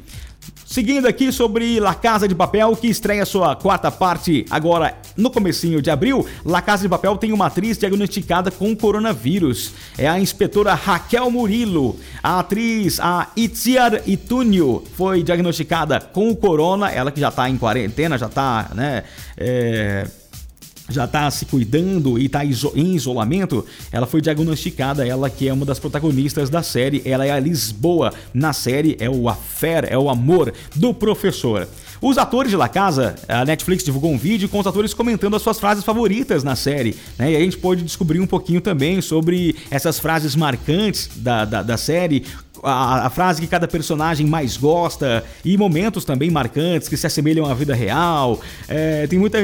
Seguindo 0.65 1.09
aqui 1.09 1.33
sobre 1.33 1.81
La 1.81 1.97
Casa 1.97 2.29
de 2.29 2.35
Papel, 2.35 2.77
que 2.77 2.87
estreia 2.87 3.27
sua 3.27 3.57
quarta 3.57 3.91
parte 3.91 4.47
agora 4.49 4.97
no 5.17 5.29
comecinho 5.29 5.83
de 5.83 5.91
abril, 5.91 6.25
La 6.45 6.62
Casa 6.62 6.85
de 6.85 6.89
Papel 6.89 7.17
tem 7.17 7.33
uma 7.33 7.47
atriz 7.47 7.77
diagnosticada 7.77 8.53
com 8.53 8.77
coronavírus. 8.77 9.73
É 9.99 10.09
a 10.09 10.21
inspetora 10.21 10.73
Raquel 10.75 11.29
Murilo. 11.29 11.97
A 12.23 12.39
atriz, 12.39 13.00
a 13.00 13.33
Itziar 13.37 14.00
Itúnio, 14.07 14.85
foi 14.97 15.25
diagnosticada 15.25 15.99
com 16.00 16.31
o 16.31 16.37
corona, 16.37 16.89
ela 16.89 17.11
que 17.11 17.19
já 17.19 17.33
tá 17.33 17.50
em 17.50 17.59
quarentena, 17.59 18.17
já 18.17 18.29
tá, 18.29 18.71
né, 18.73 19.03
é 19.37 20.07
já 20.90 21.04
está 21.04 21.30
se 21.30 21.47
cuidando 21.47 22.18
e 22.18 22.26
está 22.26 22.44
em 22.44 22.94
isolamento, 22.94 23.64
ela 23.92 24.06
foi 24.06 24.20
diagnosticada, 24.20 25.06
ela 25.06 25.30
que 25.30 25.49
é 25.49 25.52
uma 25.52 25.64
das 25.64 25.78
protagonistas 25.78 26.50
da 26.50 26.62
série, 26.62 27.02
ela 27.04 27.25
é 27.26 27.30
a 27.30 27.38
Lisboa 27.40 28.12
na 28.35 28.52
série, 28.52 28.97
é 29.00 29.09
o 29.09 29.28
affair, 29.28 29.87
é 29.88 29.97
o 29.97 30.11
amor 30.11 30.52
do 30.75 30.92
professor. 30.92 31.68
Os 32.02 32.16
atores 32.16 32.50
de 32.50 32.56
La 32.56 32.68
Casa, 32.68 33.14
a 33.28 33.44
Netflix 33.44 33.85
divulgou 33.85 34.11
um 34.11 34.16
vídeo 34.16 34.49
com 34.49 34.59
os 34.59 34.66
atores 34.66 34.94
comentando 34.94 35.37
as 35.37 35.42
suas 35.42 35.61
frases 35.61 35.85
favoritas 35.85 36.42
na 36.42 36.56
série, 36.56 36.97
né? 37.18 37.32
E 37.32 37.37
a 37.37 37.40
gente 37.40 37.59
pôde 37.59 37.82
descobrir 37.82 38.20
um 38.20 38.26
pouquinho 38.26 38.61
também 38.61 39.02
sobre 39.02 39.54
essas 39.70 39.99
frases 39.99 40.35
marcantes 40.35 41.11
da, 41.16 41.44
da, 41.44 41.62
da 41.62 41.76
série, 41.76 42.25
a, 42.62 43.07
a, 43.07 43.11
frase 43.11 43.40
que 43.40 43.47
cada 43.47 43.67
personagem 43.67 44.26
mais 44.26 44.57
gosta 44.57 45.25
e 45.45 45.57
momentos 45.57 46.05
também 46.05 46.31
marcantes 46.31 46.88
que 46.88 46.97
se 46.97 47.07
assemelham 47.07 47.47
à 47.47 47.55
vida 47.55 47.75
real. 47.75 48.40
É, 48.69 49.07
tem 49.07 49.19
muita, 49.19 49.38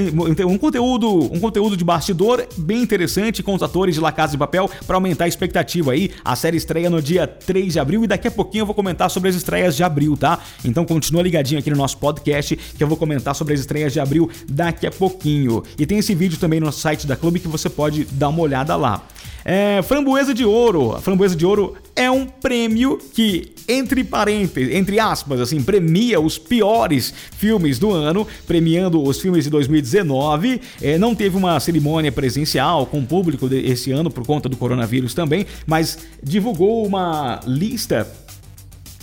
um 0.47 0.59
conteúdo, 0.59 1.33
um 1.33 1.41
conteúdo 1.41 1.77
de 1.77 1.85
bastidor 1.85 2.47
bem 2.57 2.83
interessante 2.83 3.43
com 3.43 3.55
os 3.55 3.63
atores 3.63 3.95
de 3.95 4.01
La 4.01 4.13
Casa 4.13 4.33
de 4.33 4.39
Papel 4.39 4.71
para 4.87 4.97
aumentar 4.97 5.25
a 5.25 5.29
expectativa 5.29 5.93
aí. 5.93 6.11
A 6.25 6.37
série 6.37 6.57
estreia 6.57 6.91
no 6.91 7.01
dia 7.01 7.27
3 7.27 7.73
de 7.73 7.81
abril 7.81 8.05
e 8.05 8.07
daqui 8.07 8.29
a 8.29 8.31
pouquinho 8.31 8.63
eu 8.63 8.67
vou 8.67 8.75
comentar 8.75 9.11
sobre 9.11 9.29
as 9.29 9.37
estreias 9.37 9.77
de 9.77 9.83
abril, 9.83 10.17
tá? 10.17 10.39
Então 10.65 10.85
continua 10.85 11.23
ligadinho 11.23 11.59
aqui 11.59 11.71
no 11.71 11.77
nosso 11.77 11.99
podcast 11.99 12.57
que 12.57 12.83
eu 12.83 12.89
vou 12.89 12.97
comentar 12.97 13.35
sobre 13.35 13.55
as 13.55 13.61
estreias 13.61 13.93
de 13.93 14.01
abril 14.01 14.31
daqui 14.49 14.87
a 14.87 14.91
pouquinho. 14.91 15.63
E 15.79 15.87
tem 15.87 15.99
esse 15.99 16.15
vídeo 16.15 16.39
também 16.39 16.61
no 16.61 16.73
site 16.73 17.07
da 17.07 17.17
Clube 17.17 17.41
que 17.41 17.49
você 17.49 17.69
pode 17.69 18.05
dar 18.05 18.29
uma 18.29 18.43
olhada 18.43 18.77
lá. 18.77 19.03
É, 19.49 19.81
framboesa 19.83 20.35
de 20.35 20.45
Ouro. 20.45 20.91
A 20.97 21.01
Framboesa 21.01 21.37
de 21.37 21.47
Ouro 21.47 21.77
é 21.95 22.11
um 22.11 22.27
prêmio 22.27 22.99
que, 23.15 23.53
entre 23.69 24.03
parênteses, 24.03 24.75
entre 24.75 24.99
aspas, 24.99 25.41
assim, 25.41 25.63
premia 25.63 26.21
os 26.21 26.37
piores 26.37 27.15
filmes 27.31 27.79
do 27.79 27.93
ano, 27.93 28.27
premiando 28.45 29.01
os 29.01 29.21
filmes 29.21 29.45
de 29.45 29.51
2019. 29.51 30.61
É, 30.83 30.99
não 30.99 31.15
teve 31.15 31.37
uma 31.37 31.61
cerimônia 31.61 32.11
presencial 32.11 32.87
com 32.87 32.99
o 32.99 33.07
público 33.07 33.49
esse 33.55 33.93
ano 33.93 34.11
por 34.11 34.27
conta 34.27 34.49
do 34.49 34.57
coronavírus 34.57 35.15
também, 35.15 35.47
mas 35.65 35.97
divulgou 36.21 36.85
uma 36.85 37.39
lista 37.47 38.05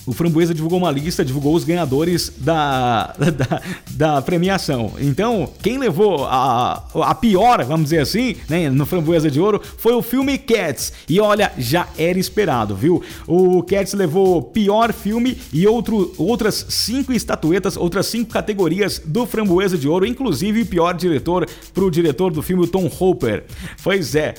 o 0.05 0.13
Framboesa 0.13 0.53
divulgou 0.53 0.79
uma 0.79 0.91
lista, 0.91 1.23
divulgou 1.23 1.55
os 1.55 1.63
ganhadores 1.63 2.31
da, 2.37 3.15
da, 3.17 3.61
da 3.91 4.21
premiação. 4.21 4.93
Então, 4.99 5.49
quem 5.61 5.77
levou 5.77 6.25
a, 6.25 6.83
a 6.93 7.15
pior, 7.15 7.63
vamos 7.63 7.85
dizer 7.85 7.99
assim, 7.99 8.35
né, 8.49 8.69
no 8.69 8.85
Framboesa 8.85 9.31
de 9.31 9.39
Ouro, 9.39 9.61
foi 9.77 9.93
o 9.93 10.01
filme 10.01 10.37
Cats. 10.37 10.93
E 11.07 11.19
olha, 11.19 11.51
já 11.57 11.87
era 11.97 12.19
esperado, 12.19 12.75
viu? 12.75 13.01
O 13.27 13.63
Cats 13.63 13.93
levou 13.93 14.41
pior 14.41 14.91
filme 14.91 15.37
e 15.51 15.65
outro, 15.67 16.13
outras 16.17 16.65
cinco 16.69 17.13
estatuetas, 17.13 17.77
outras 17.77 18.07
cinco 18.07 18.31
categorias 18.31 19.01
do 19.03 19.25
Framboesa 19.25 19.77
de 19.77 19.87
Ouro, 19.87 20.05
inclusive 20.05 20.65
pior 20.65 20.93
diretor 20.93 21.47
para 21.73 21.83
o 21.83 21.91
diretor 21.91 22.31
do 22.31 22.41
filme, 22.41 22.67
Tom 22.67 22.89
Hopper. 22.99 23.43
Pois 23.83 24.15
é, 24.15 24.33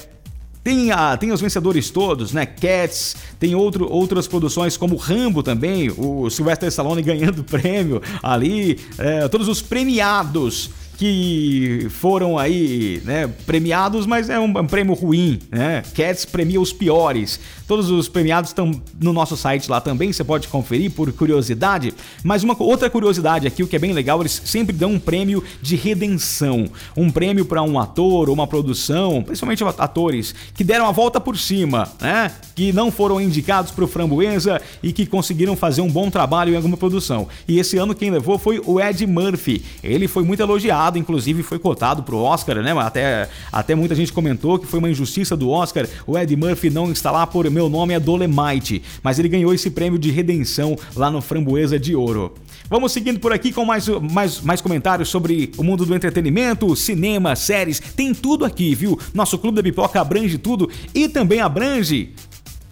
tem, 0.65 0.91
a, 0.91 1.15
tem 1.19 1.31
os 1.31 1.43
vencedores 1.43 1.91
todos, 1.91 2.33
né? 2.33 2.47
Cats, 2.47 3.15
tem 3.39 3.55
outro, 3.55 3.87
outras 3.89 4.27
produções 4.27 4.79
como 4.79 4.97
Rambo 4.97 5.43
também, 5.43 5.91
o 5.91 6.31
Sylvester 6.31 6.69
Stallone 6.71 7.03
ganhando 7.05 7.45
prêmio 7.45 8.01
ali, 8.23 8.81
é, 8.97 9.29
todos 9.29 9.47
os 9.47 9.61
premiados 9.61 10.71
que 10.97 11.89
foram 11.91 12.39
aí 12.39 13.03
né, 13.05 13.29
premiados, 13.47 14.07
mas 14.07 14.31
é 14.31 14.39
um, 14.39 14.45
um, 14.45 14.67
prêmio 14.67 14.95
ruim, 14.95 15.41
né? 15.51 15.83
Cats 15.95 16.25
premia 16.25 16.61
os 16.61 16.73
piores. 16.73 17.41
Todos 17.67 17.91
os 17.91 18.09
premiados 18.09 18.51
estão 18.51 18.71
no 19.01 19.13
nosso 19.13 19.37
site 19.37 19.71
lá 19.71 19.81
também, 19.81 20.13
você 20.13 20.23
pode 20.23 20.49
conferir 20.49 20.91
por 20.93 21.13
curiosidade. 21.13 21.95
Mas 22.23 22.45
uma 22.45 22.55
outra 22.61 22.89
curiosidade 22.89 23.47
aqui, 23.47 23.63
o 23.63 23.67
que 23.67 23.77
é 23.77 23.79
bem 23.79 23.93
legal, 23.93 24.21
eles 24.21 24.43
sempre 24.45 24.75
dão 24.75 24.93
um 24.93 24.99
prêmio 24.99 25.43
de 25.61 25.75
redenção, 25.75 26.67
um 26.97 27.11
prêmio 27.11 27.45
para 27.45 27.63
um 27.63 27.79
ator 27.79 28.29
ou 28.29 28.35
uma 28.35 28.47
produção, 28.47 29.23
principalmente 29.23 29.65
atores 29.79 30.35
que 30.55 30.63
deram 30.63 30.87
a 30.87 30.93
volta 30.93 31.21
por 31.21 31.37
cima, 31.37 31.89
né? 32.01 32.31
Que 32.55 32.73
não 32.73 32.93
foram 32.93 33.21
indicados 33.21 33.73
para 33.73 33.85
o 33.85 33.89
Framboesa 33.89 34.61
e 34.83 34.93
que 34.93 35.07
conseguiram 35.07 35.57
fazer 35.57 35.81
um 35.81 35.91
bom 35.91 36.09
trabalho 36.11 36.53
em 36.53 36.57
alguma 36.57 36.77
produção. 36.77 37.27
E 37.49 37.59
esse 37.59 37.79
ano 37.79 37.95
quem 37.95 38.11
levou 38.11 38.39
foi 38.39 38.61
o 38.65 38.81
Ed 38.81 39.05
Murphy. 39.07 39.65
Ele 39.83 40.07
foi 40.07 40.23
muito 40.23 40.41
elogiado 40.41 40.84
cotado, 40.85 40.99
inclusive 40.99 41.43
foi 41.43 41.59
cotado 41.59 42.03
pro 42.03 42.19
Oscar, 42.19 42.57
né? 42.57 42.73
Até, 42.79 43.29
até 43.51 43.75
muita 43.75 43.95
gente 43.95 44.13
comentou 44.13 44.59
que 44.59 44.67
foi 44.67 44.79
uma 44.79 44.91
injustiça 44.91 45.37
do 45.37 45.49
Oscar 45.51 45.87
o 46.07 46.19
Ed 46.19 46.35
Murphy 46.37 46.71
não 46.71 46.91
está 46.91 47.11
lá 47.11 47.27
por 47.27 47.49
Meu 47.51 47.69
Nome 47.69 47.95
é 47.95 48.01
Dolemite, 48.01 48.83
mas 49.03 49.19
ele 49.19 49.29
ganhou 49.29 49.55
esse 49.55 49.71
prêmio 49.71 49.99
de 49.99 50.11
redenção 50.11 50.77
lá 50.95 51.11
no 51.11 51.21
Framboesa 51.21 51.79
de 51.79 51.95
Ouro. 51.95 52.35
Vamos 52.69 52.93
seguindo 52.93 53.21
por 53.21 53.33
aqui 53.33 53.53
com 53.53 53.65
mais, 53.65 53.89
mais, 53.89 54.41
mais 54.41 54.61
comentários 54.61 55.09
sobre 55.09 55.51
o 55.57 55.63
mundo 55.63 55.85
do 55.87 55.95
entretenimento, 55.95 56.75
cinema, 56.77 57.37
séries, 57.37 57.81
tem 57.81 58.13
tudo 58.13 58.45
aqui, 58.45 58.75
viu? 58.75 58.99
Nosso 59.13 59.39
Clube 59.39 59.57
da 59.57 59.63
Pipoca 59.63 60.01
abrange 60.01 60.39
tudo 60.39 60.71
e 60.95 61.09
também 61.09 61.41
abrange 61.41 62.15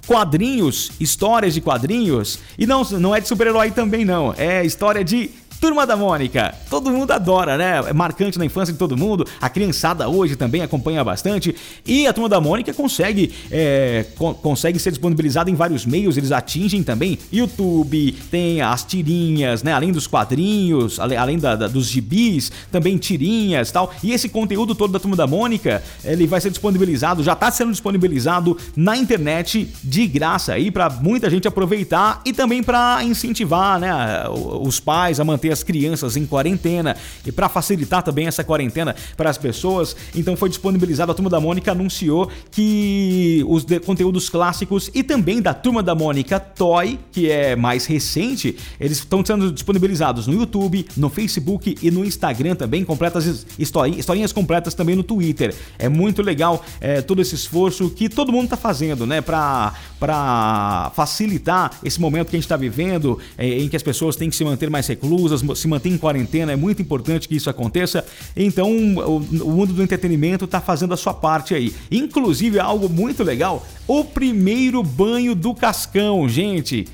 quadrinhos, 0.07 0.91
histórias 0.99 1.55
de 1.55 1.61
quadrinhos, 1.61 2.39
e 2.59 2.67
não, 2.67 2.83
não 2.85 3.15
é 3.15 3.21
de 3.21 3.29
super-herói 3.29 3.71
também 3.71 4.05
não, 4.05 4.35
é 4.37 4.65
história 4.65 5.05
de 5.05 5.31
Turma 5.63 5.87
da 5.87 5.97
Mônica. 5.97 6.53
Todo 6.69 6.91
mundo 6.91 7.13
adora, 7.13 7.57
né? 7.57 7.85
É 7.87 7.93
marcante 7.93 8.37
na 8.37 8.45
infância 8.45 8.73
de 8.73 8.79
todo 8.81 8.97
mundo. 8.97 9.25
A 9.41 9.49
criançada 9.49 10.09
hoje 10.09 10.35
também 10.35 10.61
acompanha 10.61 11.05
bastante. 11.05 11.55
E 11.87 12.05
a 12.05 12.13
Turma 12.13 12.29
da 12.29 12.41
Mônica 12.41 12.75
consegue, 12.75 13.33
é, 13.49 14.05
co 14.19 14.35
consegue 14.35 14.77
ser 14.81 14.91
disponibilizada 14.91 15.49
em 15.49 15.55
vários 15.55 15.87
meios. 15.87 16.17
Eles 16.17 16.33
atingem 16.33 16.83
também 16.83 17.17
YouTube, 17.33 18.11
tem 18.29 18.61
as 18.61 18.83
tirinhas, 18.83 19.63
né? 19.63 19.73
Além 19.73 19.93
dos 19.93 20.09
quadrinhos, 20.09 20.99
além 20.99 21.39
da, 21.39 21.55
da, 21.55 21.69
dos 21.69 21.87
gibis, 21.87 22.51
também 22.73 22.99
tirinhas 22.99 23.71
tal. 23.71 23.95
E 24.03 24.11
esse 24.11 24.29
conteúdo 24.29 24.75
todo 24.75 24.91
da 24.93 24.99
Turma 24.99 25.15
da 25.15 25.29
Mônica, 25.29 25.81
ele 26.05 26.27
vai 26.27 26.41
ser 26.41 26.51
disponibilizado, 26.51 27.23
já 27.23 27.35
está 27.35 27.53
sendo 27.53 27.71
disponibilizado 27.71 28.59
na 28.75 28.97
internet 28.97 29.69
de 29.85 30.09
graça 30.09 30.55
aí 30.55 30.73
para 30.73 30.91
muita 30.91 31.31
gente 31.31 31.47
aproveitar 31.47 32.21
e 32.25 32.33
também 32.33 32.65
para 32.65 33.05
incentivar, 33.05 33.79
né? 33.79 33.95
Os 34.61 34.81
pais 34.81 35.21
a 35.21 35.25
manter 35.25 35.52
as 35.53 35.63
crianças 35.63 36.17
em 36.17 36.27
quarentena 36.27 36.97
e 37.25 37.33
para 37.33 37.49
facilitar 37.49 38.03
também 38.03 38.27
essa 38.27 38.43
quarentena 38.43 38.95
para 39.17 39.31
as 39.31 39.39
pessoas, 39.39 39.95
então 40.15 40.37
foi 40.37 40.49
disponibilizado. 40.49 41.13
A 41.13 41.15
Turma 41.15 41.31
da 41.31 41.41
Mônica 41.41 41.73
anunciou 41.73 42.31
que 42.51 43.45
os 43.47 43.65
conteúdos 43.85 44.29
clássicos 44.29 44.91
e 44.95 45.03
também 45.03 45.41
da 45.41 45.55
Turma 45.55 45.83
da 45.83 45.95
Mônica 45.95 46.39
Toy, 46.41 46.99
que 47.11 47.31
é 47.31 47.55
mais 47.57 47.87
recente, 47.87 48.57
eles 48.81 48.99
estão 48.99 49.25
sendo 49.25 49.53
disponibilizados 49.53 50.27
no 50.27 50.35
YouTube, 50.35 50.87
no 50.97 51.09
Facebook 51.09 51.77
e 51.83 51.91
no 51.91 52.05
Instagram 52.05 52.55
também, 52.55 52.85
completas 52.85 53.47
historinhas 53.59 54.33
completas 54.33 54.75
também 54.75 54.97
no 54.97 55.03
Twitter. 55.03 55.55
É 55.79 55.89
muito 55.89 56.23
legal 56.23 56.65
é, 56.81 57.01
todo 57.01 57.21
esse 57.21 57.35
esforço 57.35 57.91
que 57.91 58.09
todo 58.09 58.33
mundo 58.33 58.45
está 58.45 58.57
fazendo, 58.57 59.07
né, 59.07 59.21
para 59.21 59.73
facilitar 60.95 61.79
esse 61.85 62.01
momento 62.01 62.31
que 62.31 62.37
a 62.37 62.39
gente 62.39 62.45
está 62.45 62.57
vivendo, 62.57 63.19
é, 63.37 63.47
em 63.59 63.69
que 63.69 63.77
as 63.77 63.83
pessoas 63.83 64.17
têm 64.17 64.31
que 64.31 64.37
se 64.37 64.45
manter 64.45 64.71
mais 64.71 64.87
reclusas, 64.87 65.42
se 65.55 65.69
mantém 65.69 65.93
em 65.93 65.99
quarentena, 65.99 66.53
é 66.53 66.57
muito 66.57 66.81
importante 66.83 67.29
que 67.29 67.37
isso 67.37 67.51
aconteça. 67.51 68.05
Então, 68.37 68.71
o, 68.71 69.17
o 69.17 69.51
mundo 69.51 69.73
do 69.73 69.83
entretenimento 69.83 70.45
está 70.45 70.61
fazendo 70.61 70.95
a 70.95 70.97
sua 70.97 71.15
parte 71.15 71.55
aí. 71.55 71.75
Inclusive, 71.91 72.59
algo 72.59 72.89
muito 72.89 73.23
legal: 73.23 73.67
o 73.87 74.05
primeiro 74.05 74.83
banho 74.83 75.35
do 75.35 75.55
Cascão, 75.55 76.29
gente 76.29 76.87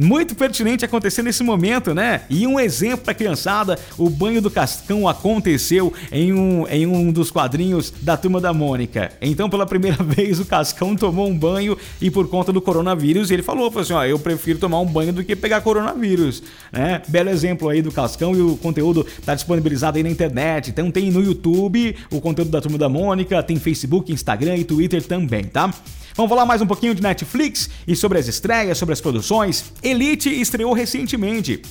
muito 0.00 0.34
pertinente 0.34 0.84
acontecer 0.84 1.22
nesse 1.22 1.42
momento, 1.42 1.94
né? 1.94 2.22
E 2.30 2.46
um 2.46 2.58
exemplo 2.58 3.04
para 3.04 3.14
criançada, 3.14 3.78
o 3.98 4.08
banho 4.08 4.40
do 4.40 4.50
Cascão 4.50 5.06
aconteceu 5.06 5.92
em 6.10 6.32
um, 6.32 6.66
em 6.68 6.86
um 6.86 7.12
dos 7.12 7.30
quadrinhos 7.30 7.92
da 8.00 8.16
Turma 8.16 8.40
da 8.40 8.52
Mônica. 8.52 9.12
Então, 9.20 9.50
pela 9.50 9.66
primeira 9.66 10.02
vez, 10.02 10.40
o 10.40 10.46
Cascão 10.46 10.96
tomou 10.96 11.28
um 11.28 11.36
banho 11.36 11.76
e 12.00 12.10
por 12.10 12.28
conta 12.28 12.52
do 12.52 12.60
coronavírus, 12.60 13.30
ele 13.30 13.42
falou, 13.42 13.70
falou 13.70 13.82
assim, 13.82 13.92
ó, 13.92 14.04
eu 14.04 14.18
prefiro 14.18 14.58
tomar 14.58 14.80
um 14.80 14.86
banho 14.86 15.12
do 15.12 15.22
que 15.22 15.36
pegar 15.36 15.60
coronavírus, 15.60 16.42
né? 16.72 17.02
Belo 17.06 17.28
exemplo 17.28 17.68
aí 17.68 17.82
do 17.82 17.92
Cascão 17.92 18.34
e 18.34 18.40
o 18.40 18.56
conteúdo 18.56 19.06
tá 19.24 19.34
disponibilizado 19.34 19.98
aí 19.98 20.02
na 20.02 20.10
internet. 20.10 20.70
Então 20.70 20.90
tem 20.90 21.10
no 21.10 21.22
YouTube 21.22 21.94
o 22.10 22.20
conteúdo 22.20 22.50
da 22.50 22.60
Turma 22.60 22.78
da 22.78 22.88
Mônica, 22.88 23.42
tem 23.42 23.56
Facebook, 23.56 24.10
Instagram 24.10 24.56
e 24.56 24.64
Twitter 24.64 25.02
também, 25.02 25.44
tá? 25.44 25.70
Vamos 26.14 26.28
falar 26.28 26.44
mais 26.44 26.60
um 26.60 26.66
pouquinho 26.66 26.94
de 26.94 27.02
Netflix 27.02 27.70
e 27.86 27.94
sobre 27.94 28.18
as 28.18 28.26
estreias, 28.26 28.78
sobre 28.78 28.92
as 28.92 29.00
produções. 29.00 29.72
Elite 29.82 30.28
estreou 30.28 30.72
recentemente. 30.72 31.62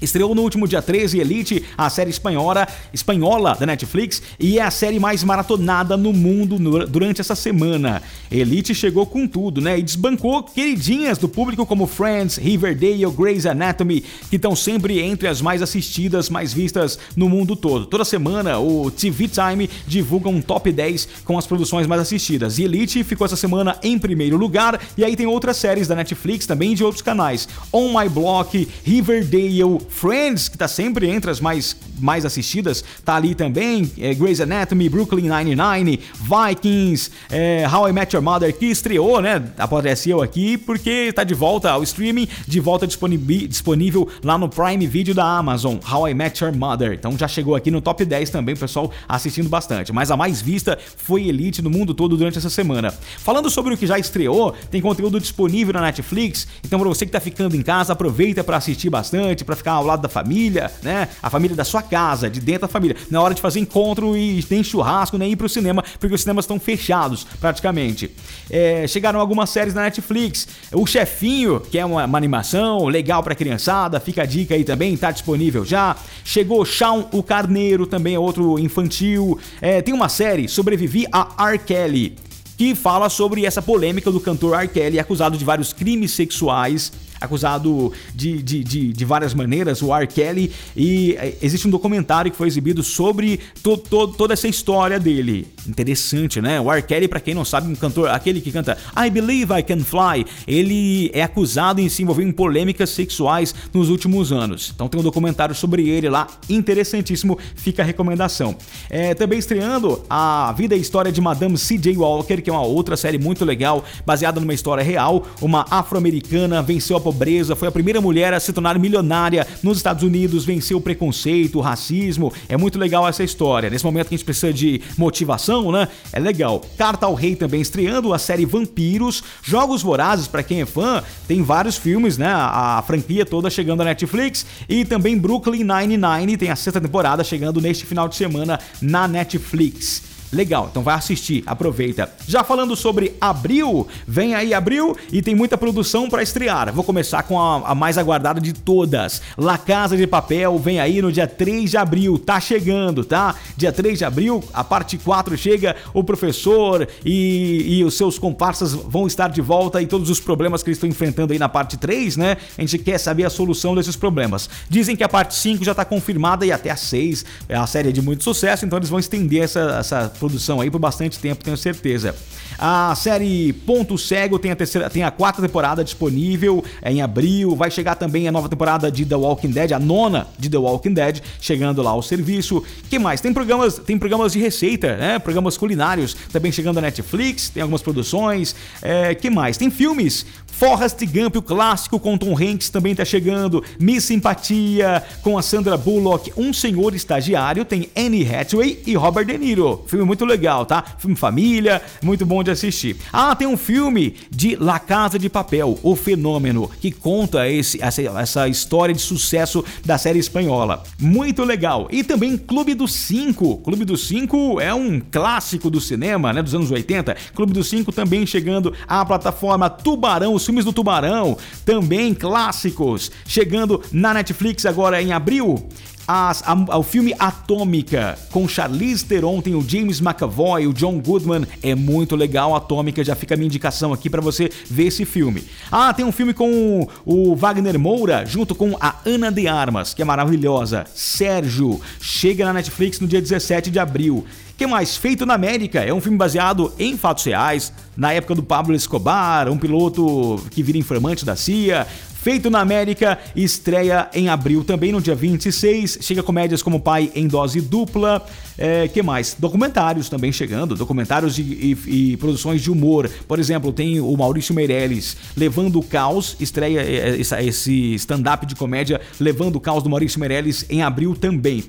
Estreou 0.00 0.32
no 0.32 0.42
último 0.42 0.68
dia 0.68 0.80
13 0.80 1.18
Elite, 1.18 1.64
a 1.76 1.90
série 1.90 2.10
espanhola, 2.10 2.68
espanhola 2.92 3.56
da 3.58 3.66
Netflix, 3.66 4.22
e 4.38 4.58
é 4.58 4.62
a 4.62 4.70
série 4.70 5.00
mais 5.00 5.24
maratonada 5.24 5.96
no 5.96 6.12
mundo 6.12 6.56
durante 6.86 7.20
essa 7.20 7.34
semana. 7.34 8.00
Elite 8.30 8.74
chegou 8.74 9.06
com 9.06 9.26
tudo, 9.26 9.60
né? 9.60 9.78
E 9.78 9.82
desbancou 9.82 10.44
queridinhas 10.44 11.18
do 11.18 11.28
público 11.28 11.66
como 11.66 11.86
Friends, 11.86 12.36
Riverdale, 12.36 13.10
Grey's 13.10 13.44
Anatomy, 13.44 14.04
que 14.30 14.36
estão 14.36 14.54
sempre 14.54 15.00
entre 15.00 15.26
as 15.26 15.42
mais 15.42 15.62
assistidas, 15.62 16.30
mais 16.30 16.52
vistas 16.52 16.96
no 17.16 17.28
mundo 17.28 17.56
todo. 17.56 17.86
Toda 17.86 18.04
semana 18.04 18.58
o 18.60 18.92
TV 18.92 19.28
Time 19.28 19.68
divulga 19.86 20.28
um 20.28 20.40
top 20.40 20.70
10 20.70 21.08
com 21.24 21.36
as 21.36 21.46
produções 21.46 21.88
mais 21.88 22.02
assistidas. 22.02 22.58
E 22.58 22.64
Elite 22.64 23.02
ficou 23.02 23.24
essa 23.24 23.36
semana 23.36 23.76
em 23.82 23.98
primeiro 23.98 24.36
lugar, 24.36 24.80
e 24.96 25.04
aí 25.04 25.16
tem 25.16 25.26
outras 25.26 25.56
séries 25.56 25.88
da 25.88 25.96
Netflix 25.96 26.46
também 26.46 26.74
de 26.74 26.84
outros 26.84 27.02
canais. 27.02 27.48
On 27.72 27.98
My 27.98 28.08
Block, 28.08 28.68
Riverdale, 28.84 29.80
Friends, 29.88 30.48
que 30.48 30.56
tá 30.56 30.68
sempre 30.68 31.08
entre 31.08 31.30
as 31.30 31.40
mais, 31.40 31.76
mais 31.98 32.24
assistidas, 32.24 32.84
tá 33.04 33.16
ali 33.16 33.34
também. 33.34 33.90
É, 33.98 34.14
Grey's 34.14 34.40
Anatomy, 34.40 34.88
Brooklyn 34.88 35.28
Nine-Nine, 35.28 36.00
Vikings, 36.14 37.10
é, 37.30 37.66
How 37.68 37.88
I 37.88 37.92
Met 37.92 38.14
Your 38.14 38.22
Mother, 38.22 38.56
que 38.56 38.66
estreou, 38.66 39.20
né? 39.20 39.42
Apareceu 39.58 40.22
aqui 40.22 40.56
porque 40.56 41.12
tá 41.12 41.24
de 41.24 41.34
volta 41.34 41.70
ao 41.70 41.82
streaming, 41.82 42.28
de 42.46 42.60
volta 42.60 42.86
disponível 42.86 44.08
lá 44.22 44.38
no 44.38 44.48
Prime 44.48 44.86
Video 44.86 45.14
da 45.14 45.24
Amazon, 45.24 45.76
How 45.90 46.08
I 46.08 46.14
Met 46.14 46.42
Your 46.44 46.54
Mother. 46.54 46.92
Então 46.92 47.16
já 47.16 47.26
chegou 47.26 47.54
aqui 47.54 47.70
no 47.70 47.80
top 47.80 48.04
10 48.04 48.30
também, 48.30 48.54
pessoal 48.54 48.92
assistindo 49.08 49.48
bastante. 49.48 49.92
Mas 49.92 50.10
a 50.10 50.16
mais 50.16 50.40
vista 50.40 50.78
foi 50.96 51.28
Elite 51.28 51.62
no 51.62 51.70
mundo 51.70 51.94
todo 51.94 52.16
durante 52.16 52.38
essa 52.38 52.50
semana. 52.50 52.92
Falando 53.18 53.50
sobre 53.50 53.74
o 53.74 53.76
que 53.76 53.86
já 53.86 53.98
estreou, 53.98 54.52
tem 54.70 54.80
conteúdo 54.80 55.18
disponível 55.18 55.72
na 55.72 55.80
Netflix. 55.80 56.46
Então, 56.64 56.78
para 56.78 56.88
você 56.88 57.06
que 57.06 57.12
tá 57.12 57.20
ficando 57.20 57.56
em 57.56 57.62
casa, 57.62 57.92
aproveita 57.92 58.44
para 58.44 58.56
assistir 58.56 58.90
bastante, 58.90 59.44
para 59.44 59.56
ficar 59.56 59.77
ao 59.78 59.84
lado 59.84 60.02
da 60.02 60.08
família, 60.08 60.70
né? 60.82 61.08
A 61.22 61.30
família 61.30 61.56
da 61.56 61.64
sua 61.64 61.82
casa, 61.82 62.28
de 62.28 62.40
dentro 62.40 62.62
da 62.62 62.68
família. 62.68 62.96
Na 63.10 63.20
hora 63.22 63.34
de 63.34 63.40
fazer 63.40 63.60
encontro 63.60 64.16
e 64.16 64.44
nem 64.50 64.62
churrasco, 64.62 65.16
nem 65.16 65.32
ir 65.32 65.36
pro 65.36 65.48
cinema, 65.48 65.82
porque 65.98 66.14
os 66.14 66.20
cinemas 66.20 66.44
estão 66.44 66.58
fechados 66.60 67.26
praticamente. 67.40 68.10
É, 68.50 68.86
chegaram 68.86 69.20
algumas 69.20 69.50
séries 69.50 69.74
na 69.74 69.82
Netflix. 69.82 70.46
O 70.72 70.86
Chefinho, 70.86 71.60
que 71.60 71.78
é 71.78 71.84
uma, 71.84 72.04
uma 72.04 72.18
animação 72.18 72.86
legal 72.86 73.22
pra 73.22 73.34
criançada, 73.34 74.00
fica 74.00 74.22
a 74.22 74.26
dica 74.26 74.54
aí 74.54 74.64
também, 74.64 74.96
tá 74.96 75.10
disponível 75.10 75.64
já. 75.64 75.96
Chegou 76.24 76.64
Shaun 76.64 77.06
o 77.12 77.22
Carneiro, 77.22 77.86
também 77.86 78.14
é 78.14 78.18
outro 78.18 78.58
infantil. 78.58 79.38
É, 79.60 79.80
tem 79.80 79.94
uma 79.94 80.08
série, 80.08 80.48
Sobrevivi 80.48 81.06
a 81.12 81.46
R. 81.50 81.58
Kelly 81.58 82.16
que 82.58 82.74
fala 82.74 83.08
sobre 83.08 83.46
essa 83.46 83.62
polêmica 83.62 84.10
do 84.10 84.18
cantor 84.18 84.58
R. 84.58 84.66
Kelly 84.66 84.98
acusado 84.98 85.38
de 85.38 85.44
vários 85.44 85.72
crimes 85.72 86.10
sexuais 86.10 86.92
acusado 87.20 87.92
de, 88.14 88.42
de, 88.42 88.64
de, 88.64 88.92
de, 88.92 89.04
várias 89.04 89.34
maneiras, 89.34 89.82
o 89.82 89.94
R. 89.94 90.06
Kelly, 90.06 90.52
e 90.76 91.16
é, 91.18 91.34
existe 91.42 91.66
um 91.66 91.70
documentário 91.70 92.30
que 92.30 92.36
foi 92.36 92.46
exibido 92.46 92.82
sobre 92.82 93.40
to, 93.62 93.76
to, 93.76 94.08
toda 94.08 94.34
essa 94.34 94.48
história 94.48 94.98
dele. 94.98 95.46
Interessante, 95.66 96.40
né? 96.40 96.60
O 96.60 96.72
R. 96.72 96.82
Kelly, 96.82 97.08
pra 97.08 97.20
quem 97.20 97.34
não 97.34 97.44
sabe, 97.44 97.70
um 97.70 97.74
cantor, 97.74 98.08
aquele 98.10 98.40
que 98.40 98.50
canta 98.50 98.76
I 98.96 99.10
Believe 99.10 99.52
I 99.52 99.62
Can 99.62 99.80
Fly, 99.80 100.26
ele 100.46 101.10
é 101.12 101.22
acusado 101.22 101.80
em 101.80 101.88
se 101.88 102.02
envolver 102.02 102.24
em 102.24 102.32
polêmicas 102.32 102.90
sexuais 102.90 103.54
nos 103.72 103.88
últimos 103.88 104.32
anos. 104.32 104.72
Então 104.74 104.88
tem 104.88 105.00
um 105.00 105.04
documentário 105.04 105.54
sobre 105.54 105.88
ele 105.88 106.08
lá, 106.08 106.26
interessantíssimo, 106.48 107.38
fica 107.54 107.82
a 107.82 107.84
recomendação. 107.84 108.56
É, 108.88 109.14
também 109.14 109.38
estreando 109.38 110.02
a 110.08 110.52
vida 110.56 110.74
e 110.74 110.80
história 110.80 111.12
de 111.12 111.20
Madame 111.20 111.56
C.J. 111.58 111.96
Walker, 111.96 112.40
que 112.40 112.50
é 112.50 112.52
uma 112.52 112.62
outra 112.62 112.96
série 112.96 113.18
muito 113.18 113.44
legal, 113.44 113.84
baseada 114.06 114.40
numa 114.40 114.54
história 114.54 114.82
real, 114.82 115.26
uma 115.40 115.66
afro-americana 115.70 116.62
venceu 116.62 116.96
a 116.96 117.00
pobreza, 117.08 117.56
foi 117.56 117.68
a 117.68 117.72
primeira 117.72 118.02
mulher 118.02 118.34
a 118.34 118.40
se 118.40 118.52
tornar 118.52 118.78
milionária 118.78 119.46
nos 119.62 119.78
Estados 119.78 120.02
Unidos, 120.02 120.44
venceu 120.44 120.76
o 120.76 120.80
preconceito, 120.80 121.56
o 121.56 121.62
racismo. 121.62 122.30
É 122.50 122.56
muito 122.56 122.78
legal 122.78 123.08
essa 123.08 123.24
história. 123.24 123.70
Nesse 123.70 123.82
momento 123.82 124.08
que 124.08 124.14
a 124.14 124.18
gente 124.18 124.26
precisa 124.26 124.52
de 124.52 124.82
motivação, 124.98 125.72
né? 125.72 125.88
É 126.12 126.20
legal. 126.20 126.62
Carta 126.76 127.06
ao 127.06 127.14
Rei 127.14 127.34
também 127.34 127.62
estreando 127.62 128.12
a 128.12 128.18
série 128.18 128.44
Vampiros, 128.44 129.24
Jogos 129.42 129.82
Vorazes, 129.82 130.28
para 130.28 130.42
quem 130.42 130.60
é 130.60 130.66
fã, 130.66 131.02
tem 131.26 131.42
vários 131.42 131.78
filmes, 131.78 132.18
né? 132.18 132.28
A 132.30 132.82
franquia 132.86 133.24
toda 133.24 133.48
chegando 133.48 133.80
à 133.80 133.86
Netflix 133.86 134.44
e 134.68 134.84
também 134.84 135.16
Brooklyn 135.16 135.64
Nine-Nine 135.64 136.36
tem 136.36 136.50
a 136.50 136.56
sexta 136.56 136.78
temporada 136.78 137.24
chegando 137.24 137.58
neste 137.58 137.86
final 137.86 138.06
de 138.06 138.16
semana 138.16 138.60
na 138.82 139.08
Netflix. 139.08 140.07
Legal, 140.30 140.68
então 140.70 140.82
vai 140.82 140.94
assistir, 140.94 141.42
aproveita. 141.46 142.10
Já 142.26 142.44
falando 142.44 142.76
sobre 142.76 143.14
abril, 143.18 143.88
vem 144.06 144.34
aí 144.34 144.52
abril 144.52 144.94
e 145.10 145.22
tem 145.22 145.34
muita 145.34 145.56
produção 145.56 146.08
para 146.08 146.22
estrear. 146.22 146.70
Vou 146.72 146.84
começar 146.84 147.22
com 147.22 147.40
a, 147.40 147.70
a, 147.70 147.74
mais 147.74 147.96
aguardada 147.96 148.38
de 148.38 148.52
todas. 148.52 149.22
La 149.38 149.56
Casa 149.56 149.96
de 149.96 150.06
Papel 150.06 150.58
vem 150.58 150.80
aí 150.80 151.00
no 151.00 151.10
dia 151.10 151.26
3 151.26 151.70
de 151.70 151.76
abril, 151.78 152.18
tá 152.18 152.38
chegando, 152.40 153.04
tá? 153.04 153.34
Dia 153.56 153.72
3 153.72 153.98
de 153.98 154.04
abril, 154.04 154.44
a 154.52 154.62
parte 154.62 154.98
4 154.98 155.36
chega, 155.38 155.74
o 155.94 156.04
professor 156.04 156.86
e, 157.04 157.78
e 157.78 157.84
os 157.84 157.96
seus 157.96 158.18
comparsas 158.18 158.74
vão 158.74 159.06
estar 159.06 159.28
de 159.28 159.40
volta 159.40 159.80
e 159.80 159.86
todos 159.86 160.10
os 160.10 160.20
problemas 160.20 160.62
que 160.62 160.68
eles 160.68 160.76
estão 160.76 160.88
enfrentando 160.88 161.32
aí 161.32 161.38
na 161.38 161.48
parte 161.48 161.78
3, 161.78 162.18
né? 162.18 162.36
A 162.56 162.60
gente 162.60 162.78
quer 162.78 162.98
saber 162.98 163.24
a 163.24 163.30
solução 163.30 163.74
desses 163.74 163.96
problemas. 163.96 164.50
Dizem 164.68 164.94
que 164.94 165.02
a 165.02 165.08
parte 165.08 165.34
5 165.34 165.64
já 165.64 165.74
tá 165.74 165.86
confirmada 165.86 166.44
e 166.44 166.52
até 166.52 166.70
a 166.70 166.76
6 166.76 167.24
é 167.48 167.56
a 167.56 167.66
série 167.66 167.92
de 167.92 168.02
muito 168.02 168.22
sucesso, 168.22 168.66
então 168.66 168.78
eles 168.78 168.90
vão 168.90 168.98
estender 168.98 169.42
essa, 169.42 169.78
essa 169.78 170.12
produção 170.18 170.60
aí 170.60 170.70
por 170.70 170.78
bastante 170.78 171.18
tempo, 171.18 171.44
tenho 171.44 171.56
certeza. 171.56 172.14
A 172.58 172.94
série 172.96 173.52
Ponto 173.52 173.96
Cego 173.96 174.38
tem 174.38 174.50
a, 174.50 174.56
terceira, 174.56 174.90
tem 174.90 175.02
a 175.04 175.10
quarta 175.10 175.40
temporada 175.40 175.84
disponível 175.84 176.64
é, 176.82 176.90
em 176.90 177.00
abril. 177.00 177.54
Vai 177.54 177.70
chegar 177.70 177.94
também 177.94 178.26
a 178.26 178.32
nova 178.32 178.48
temporada 178.48 178.90
de 178.90 179.04
The 179.04 179.14
Walking 179.14 179.50
Dead, 179.50 179.72
a 179.72 179.78
nona 179.78 180.26
de 180.38 180.50
The 180.50 180.58
Walking 180.58 180.92
Dead, 180.92 181.20
chegando 181.40 181.82
lá 181.82 181.90
ao 181.90 182.02
serviço. 182.02 182.62
que 182.90 182.98
mais? 182.98 183.20
Tem 183.20 183.32
programas, 183.32 183.78
tem 183.78 183.96
programas 183.96 184.32
de 184.32 184.40
receita, 184.40 184.96
né? 184.96 185.18
Programas 185.18 185.56
culinários 185.56 186.16
também 186.32 186.50
chegando 186.50 186.78
à 186.78 186.80
Netflix, 186.80 187.48
tem 187.48 187.62
algumas 187.62 187.82
produções. 187.82 188.56
É, 188.82 189.14
que 189.14 189.30
mais? 189.30 189.56
Tem 189.56 189.70
filmes. 189.70 190.26
Forrest 190.50 190.98
Gump, 191.06 191.36
o 191.36 191.42
clássico 191.42 192.00
com 192.00 192.18
Tom 192.18 192.36
Hanks 192.36 192.68
também 192.68 192.92
está 192.92 193.04
chegando. 193.04 193.62
Miss 193.78 194.04
Simpatia 194.04 195.02
com 195.22 195.38
a 195.38 195.42
Sandra 195.42 195.76
Bullock, 195.76 196.32
Um 196.36 196.52
Senhor 196.52 196.94
Estagiário, 196.94 197.64
tem 197.64 197.88
Annie 197.96 198.26
Hathaway 198.26 198.82
e 198.86 198.94
Robert 198.94 199.26
De 199.26 199.38
Niro. 199.38 199.84
Filme 199.86 200.04
muito 200.04 200.24
legal, 200.24 200.66
tá? 200.66 200.84
Filme 200.98 201.14
família, 201.14 201.82
muito 202.02 202.26
bom 202.26 202.42
de 202.42 202.50
assistir. 202.50 202.96
Ah, 203.12 203.36
tem 203.36 203.46
um 203.46 203.56
filme 203.56 204.16
de 204.30 204.56
La 204.56 204.78
Casa 204.78 205.18
de 205.18 205.28
Papel, 205.28 205.78
O 205.82 205.94
Fenômeno, 205.94 206.70
que 206.80 206.90
conta 206.90 207.48
esse, 207.48 207.82
essa, 207.82 208.02
essa 208.02 208.48
história 208.48 208.94
de 208.94 209.00
sucesso 209.00 209.64
da 209.84 209.98
série 209.98 210.18
espanhola. 210.18 210.82
Muito 210.98 211.44
legal. 211.44 211.88
E 211.90 212.02
também 212.02 212.36
Clube 212.36 212.74
dos 212.74 212.92
Cinco. 212.92 213.58
Clube 213.58 213.84
dos 213.84 214.06
Cinco 214.06 214.60
é 214.60 214.72
um 214.74 215.00
clássico 215.00 215.70
do 215.70 215.80
cinema, 215.80 216.32
né? 216.32 216.42
Dos 216.42 216.54
anos 216.54 216.70
80. 216.70 217.16
Clube 217.34 217.52
dos 217.52 217.68
Cinco 217.68 217.92
também 217.92 218.26
chegando 218.26 218.72
à 218.86 219.04
plataforma 219.04 219.68
Tubarão, 219.70 220.37
os 220.38 220.46
filmes 220.46 220.64
do 220.64 220.72
Tubarão, 220.72 221.36
também 221.64 222.14
clássicos, 222.14 223.10
chegando 223.26 223.82
na 223.92 224.14
Netflix 224.14 224.64
agora 224.64 225.02
em 225.02 225.12
abril. 225.12 225.68
As, 226.10 226.42
a, 226.46 226.78
o 226.78 226.82
filme 226.82 227.14
Atômica, 227.18 228.18
com 228.30 228.48
Charlize 228.48 229.04
Theron, 229.04 229.42
tem 229.42 229.54
o 229.54 229.60
James 229.60 230.00
McAvoy, 230.00 230.66
o 230.66 230.72
John 230.72 230.98
Goodman, 230.98 231.46
é 231.62 231.74
muito 231.74 232.16
legal. 232.16 232.56
Atômica 232.56 233.04
já 233.04 233.14
fica 233.14 233.34
a 233.34 233.36
minha 233.36 233.46
indicação 233.46 233.92
aqui 233.92 234.08
para 234.08 234.22
você 234.22 234.50
ver 234.70 234.86
esse 234.86 235.04
filme. 235.04 235.44
Ah, 235.70 235.92
tem 235.92 236.06
um 236.06 236.12
filme 236.12 236.32
com 236.32 236.88
o 237.04 237.36
Wagner 237.36 237.78
Moura, 237.78 238.24
junto 238.24 238.54
com 238.54 238.74
a 238.80 238.94
Ana 239.04 239.30
de 239.30 239.46
Armas, 239.46 239.92
que 239.92 240.00
é 240.00 240.04
maravilhosa. 240.04 240.86
Sérgio, 240.94 241.78
chega 242.00 242.46
na 242.46 242.54
Netflix 242.54 243.00
no 243.00 243.06
dia 243.06 243.20
17 243.20 243.70
de 243.70 243.78
abril 243.78 244.24
que 244.58 244.66
mais? 244.66 244.96
Feito 244.96 245.24
na 245.24 245.34
América 245.34 245.84
é 245.84 245.94
um 245.94 246.00
filme 246.00 246.18
baseado 246.18 246.72
em 246.80 246.96
fatos 246.96 247.22
reais, 247.22 247.72
na 247.96 248.12
época 248.12 248.34
do 248.34 248.42
Pablo 248.42 248.74
Escobar, 248.74 249.48
um 249.48 249.56
piloto 249.56 250.44
que 250.50 250.64
vira 250.64 250.76
informante 250.76 251.24
da 251.24 251.36
CIA. 251.36 251.86
Feito 252.20 252.50
na 252.50 252.58
América, 252.58 253.16
estreia 253.36 254.10
em 254.12 254.28
abril 254.28 254.64
também 254.64 254.90
no 254.90 255.00
dia 255.00 255.14
26. 255.14 255.98
Chega 256.00 256.24
comédias 256.24 256.60
como 256.60 256.80
Pai 256.80 257.12
em 257.14 257.28
Dose 257.28 257.60
Dupla. 257.60 258.26
É, 258.58 258.88
que 258.88 259.00
mais? 259.00 259.36
Documentários 259.38 260.08
também 260.08 260.32
chegando, 260.32 260.74
documentários 260.74 261.38
e, 261.38 261.42
e, 261.86 262.12
e 262.12 262.16
produções 262.16 262.60
de 262.60 262.68
humor. 262.68 263.08
Por 263.28 263.38
exemplo, 263.38 263.72
tem 263.72 264.00
o 264.00 264.16
Maurício 264.16 264.52
Meirelles 264.52 265.16
Levando 265.36 265.78
o 265.78 265.82
Caos, 265.84 266.36
estreia 266.40 266.80
é, 266.80 267.16
é, 267.16 267.44
esse 267.44 267.94
stand-up 267.94 268.44
de 268.44 268.56
comédia 268.56 269.00
Levando 269.20 269.54
o 269.54 269.60
Caos 269.60 269.84
do 269.84 269.88
Maurício 269.88 270.18
Meirelles 270.18 270.66
em 270.68 270.82
abril 270.82 271.14
também 271.14 271.62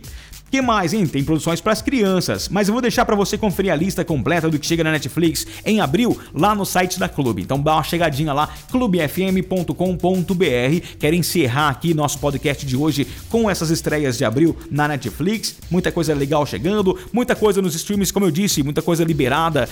que 0.49 0.61
mais, 0.61 0.93
hein? 0.93 1.05
Tem 1.05 1.23
produções 1.23 1.61
para 1.61 1.71
as 1.71 1.81
crianças, 1.81 2.49
mas 2.49 2.67
eu 2.67 2.73
vou 2.73 2.81
deixar 2.81 3.05
para 3.05 3.15
você 3.15 3.37
conferir 3.37 3.71
a 3.71 3.75
lista 3.75 4.03
completa 4.03 4.49
do 4.49 4.57
que 4.57 4.65
chega 4.65 4.83
na 4.83 4.91
Netflix 4.91 5.45
em 5.65 5.79
abril 5.79 6.17
lá 6.33 6.55
no 6.55 6.65
site 6.65 6.99
da 6.99 7.07
Clube. 7.07 7.41
Então 7.41 7.59
dá 7.59 7.75
uma 7.75 7.83
chegadinha 7.83 8.33
lá, 8.33 8.49
clubefm.com.br. 8.71 9.73
Quero 10.99 11.15
encerrar 11.15 11.69
aqui 11.69 11.93
nosso 11.93 12.19
podcast 12.19 12.65
de 12.65 12.75
hoje 12.75 13.07
com 13.29 13.49
essas 13.49 13.69
estreias 13.69 14.17
de 14.17 14.25
abril 14.25 14.55
na 14.71 14.87
Netflix. 14.87 15.55
Muita 15.69 15.91
coisa 15.91 16.13
legal 16.13 16.45
chegando, 16.45 16.97
muita 17.13 17.35
coisa 17.35 17.61
nos 17.61 17.75
streams, 17.75 18.11
como 18.11 18.25
eu 18.25 18.31
disse, 18.31 18.63
muita 18.63 18.81
coisa 18.81 19.03
liberada. 19.03 19.69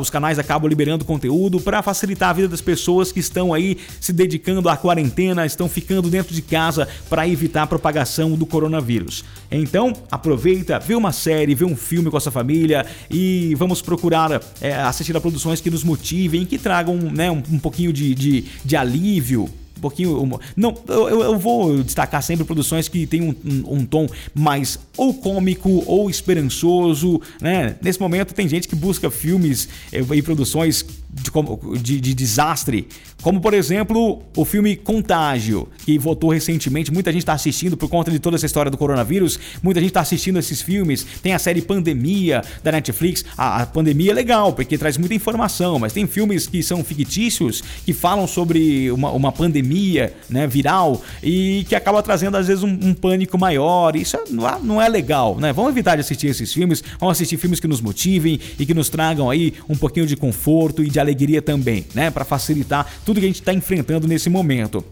os 0.00 0.10
canais 0.10 0.38
acabam 0.38 0.68
liberando 0.68 1.04
conteúdo 1.04 1.60
para 1.60 1.82
facilitar 1.82 2.30
a 2.30 2.32
vida 2.32 2.48
das 2.48 2.60
pessoas 2.60 3.12
que 3.12 3.20
estão 3.20 3.54
aí 3.54 3.78
se 4.00 4.12
dedicando 4.12 4.68
à 4.68 4.76
quarentena, 4.76 5.46
estão 5.46 5.68
ficando 5.68 6.08
dentro 6.10 6.34
de 6.34 6.42
casa 6.42 6.88
para 7.08 7.28
evitar 7.28 7.62
a 7.62 7.66
propagação 7.66 8.32
do 8.32 8.46
coronavírus. 8.46 9.24
Então, 9.50 9.92
aproveita, 10.10 10.78
vê 10.78 10.94
uma 10.94 11.12
série, 11.12 11.54
vê 11.54 11.64
um 11.64 11.76
filme 11.76 12.10
com 12.10 12.16
a 12.16 12.20
sua 12.20 12.32
família 12.32 12.86
e 13.10 13.54
vamos 13.56 13.82
procurar 13.82 14.40
é, 14.60 14.74
assistir 14.74 15.16
a 15.16 15.20
produções 15.20 15.60
que 15.60 15.70
nos 15.70 15.84
motivem, 15.84 16.44
que 16.44 16.58
tragam 16.58 16.96
né, 16.96 17.30
um, 17.30 17.42
um 17.50 17.58
pouquinho 17.58 17.92
de, 17.92 18.14
de, 18.14 18.44
de 18.64 18.76
alívio 18.76 19.48
um 19.76 19.80
pouquinho. 19.80 20.40
Não, 20.54 20.74
eu, 20.88 21.22
eu 21.22 21.38
vou 21.38 21.82
destacar 21.82 22.22
sempre 22.22 22.44
produções 22.44 22.86
que 22.86 23.06
tem 23.06 23.22
um, 23.22 23.34
um, 23.44 23.78
um, 23.78 23.86
tom 23.86 24.06
mais 24.34 24.78
ou 24.96 25.14
cômico 25.14 25.82
ou 25.86 26.10
esperançoso, 26.10 27.20
né? 27.40 27.76
Nesse 27.82 27.98
momento 27.98 28.34
tem 28.34 28.46
gente 28.46 28.68
que 28.68 28.76
busca 28.76 29.10
filmes 29.10 29.68
eh, 29.90 30.04
e 30.14 30.22
produções 30.22 30.84
de, 31.12 31.80
de, 31.80 32.00
de, 32.00 32.14
desastre, 32.14 32.86
como 33.20 33.40
por 33.40 33.52
exemplo 33.52 34.22
o 34.36 34.44
filme 34.44 34.76
Contágio, 34.76 35.68
que 35.84 35.98
votou 35.98 36.30
recentemente. 36.30 36.92
Muita 36.92 37.10
gente 37.10 37.22
está 37.22 37.32
assistindo 37.32 37.76
por 37.76 37.88
conta 37.88 38.10
de 38.10 38.18
toda 38.18 38.36
essa 38.36 38.46
história 38.46 38.70
do 38.70 38.78
coronavírus. 38.78 39.38
Muita 39.62 39.80
gente 39.80 39.90
está 39.90 40.00
assistindo 40.00 40.38
esses 40.38 40.62
filmes. 40.62 41.04
Tem 41.22 41.34
a 41.34 41.38
série 41.38 41.60
Pandemia 41.60 42.42
da 42.62 42.72
Netflix. 42.72 43.24
A, 43.36 43.62
a, 43.62 43.66
pandemia 43.66 44.12
é 44.12 44.14
legal 44.14 44.52
porque 44.52 44.78
traz 44.78 44.96
muita 44.96 45.14
informação, 45.14 45.78
mas 45.78 45.92
tem 45.92 46.06
filmes 46.06 46.46
que 46.46 46.62
são 46.62 46.84
fictícios 46.84 47.62
que 47.84 47.92
falam 47.92 48.26
sobre 48.26 48.90
uma, 48.92 49.10
uma 49.10 49.32
pandemia 49.32 50.14
né, 50.28 50.46
viral 50.46 51.02
e 51.22 51.64
que 51.68 51.74
acaba 51.74 52.02
trazendo 52.02 52.36
às 52.36 52.46
vezes 52.46 52.62
um, 52.62 52.70
um 52.70 52.94
pânico 52.94 53.36
maior. 53.36 53.96
Isso 53.96 54.16
é, 54.16 54.24
não, 54.30 54.48
é, 54.48 54.58
não 54.62 54.82
é 54.82 54.88
legal, 54.88 55.36
né? 55.38 55.52
Vamos 55.52 55.72
evitar 55.72 55.96
de 55.96 56.02
assistir 56.02 56.28
esses 56.28 56.52
filmes. 56.52 56.82
Vamos 56.98 57.16
assistir 57.16 57.36
filmes 57.36 57.58
que 57.58 57.66
nos 57.66 57.80
motivem 57.80 58.38
e 58.58 58.64
que 58.64 58.72
nos 58.72 58.88
tragam 58.88 59.28
aí 59.28 59.54
um 59.68 59.76
pouquinho 59.76 60.06
de 60.06 60.16
conforto 60.16 60.82
e 60.82 60.88
de 60.88 60.99
alegria 61.00 61.42
também, 61.42 61.86
né? 61.94 62.10
Para 62.10 62.24
facilitar 62.24 62.86
tudo 63.04 63.20
que 63.20 63.26
a 63.26 63.28
gente 63.28 63.40
está 63.40 63.52
enfrentando 63.52 64.06
nesse 64.06 64.30
momento. 64.30 64.84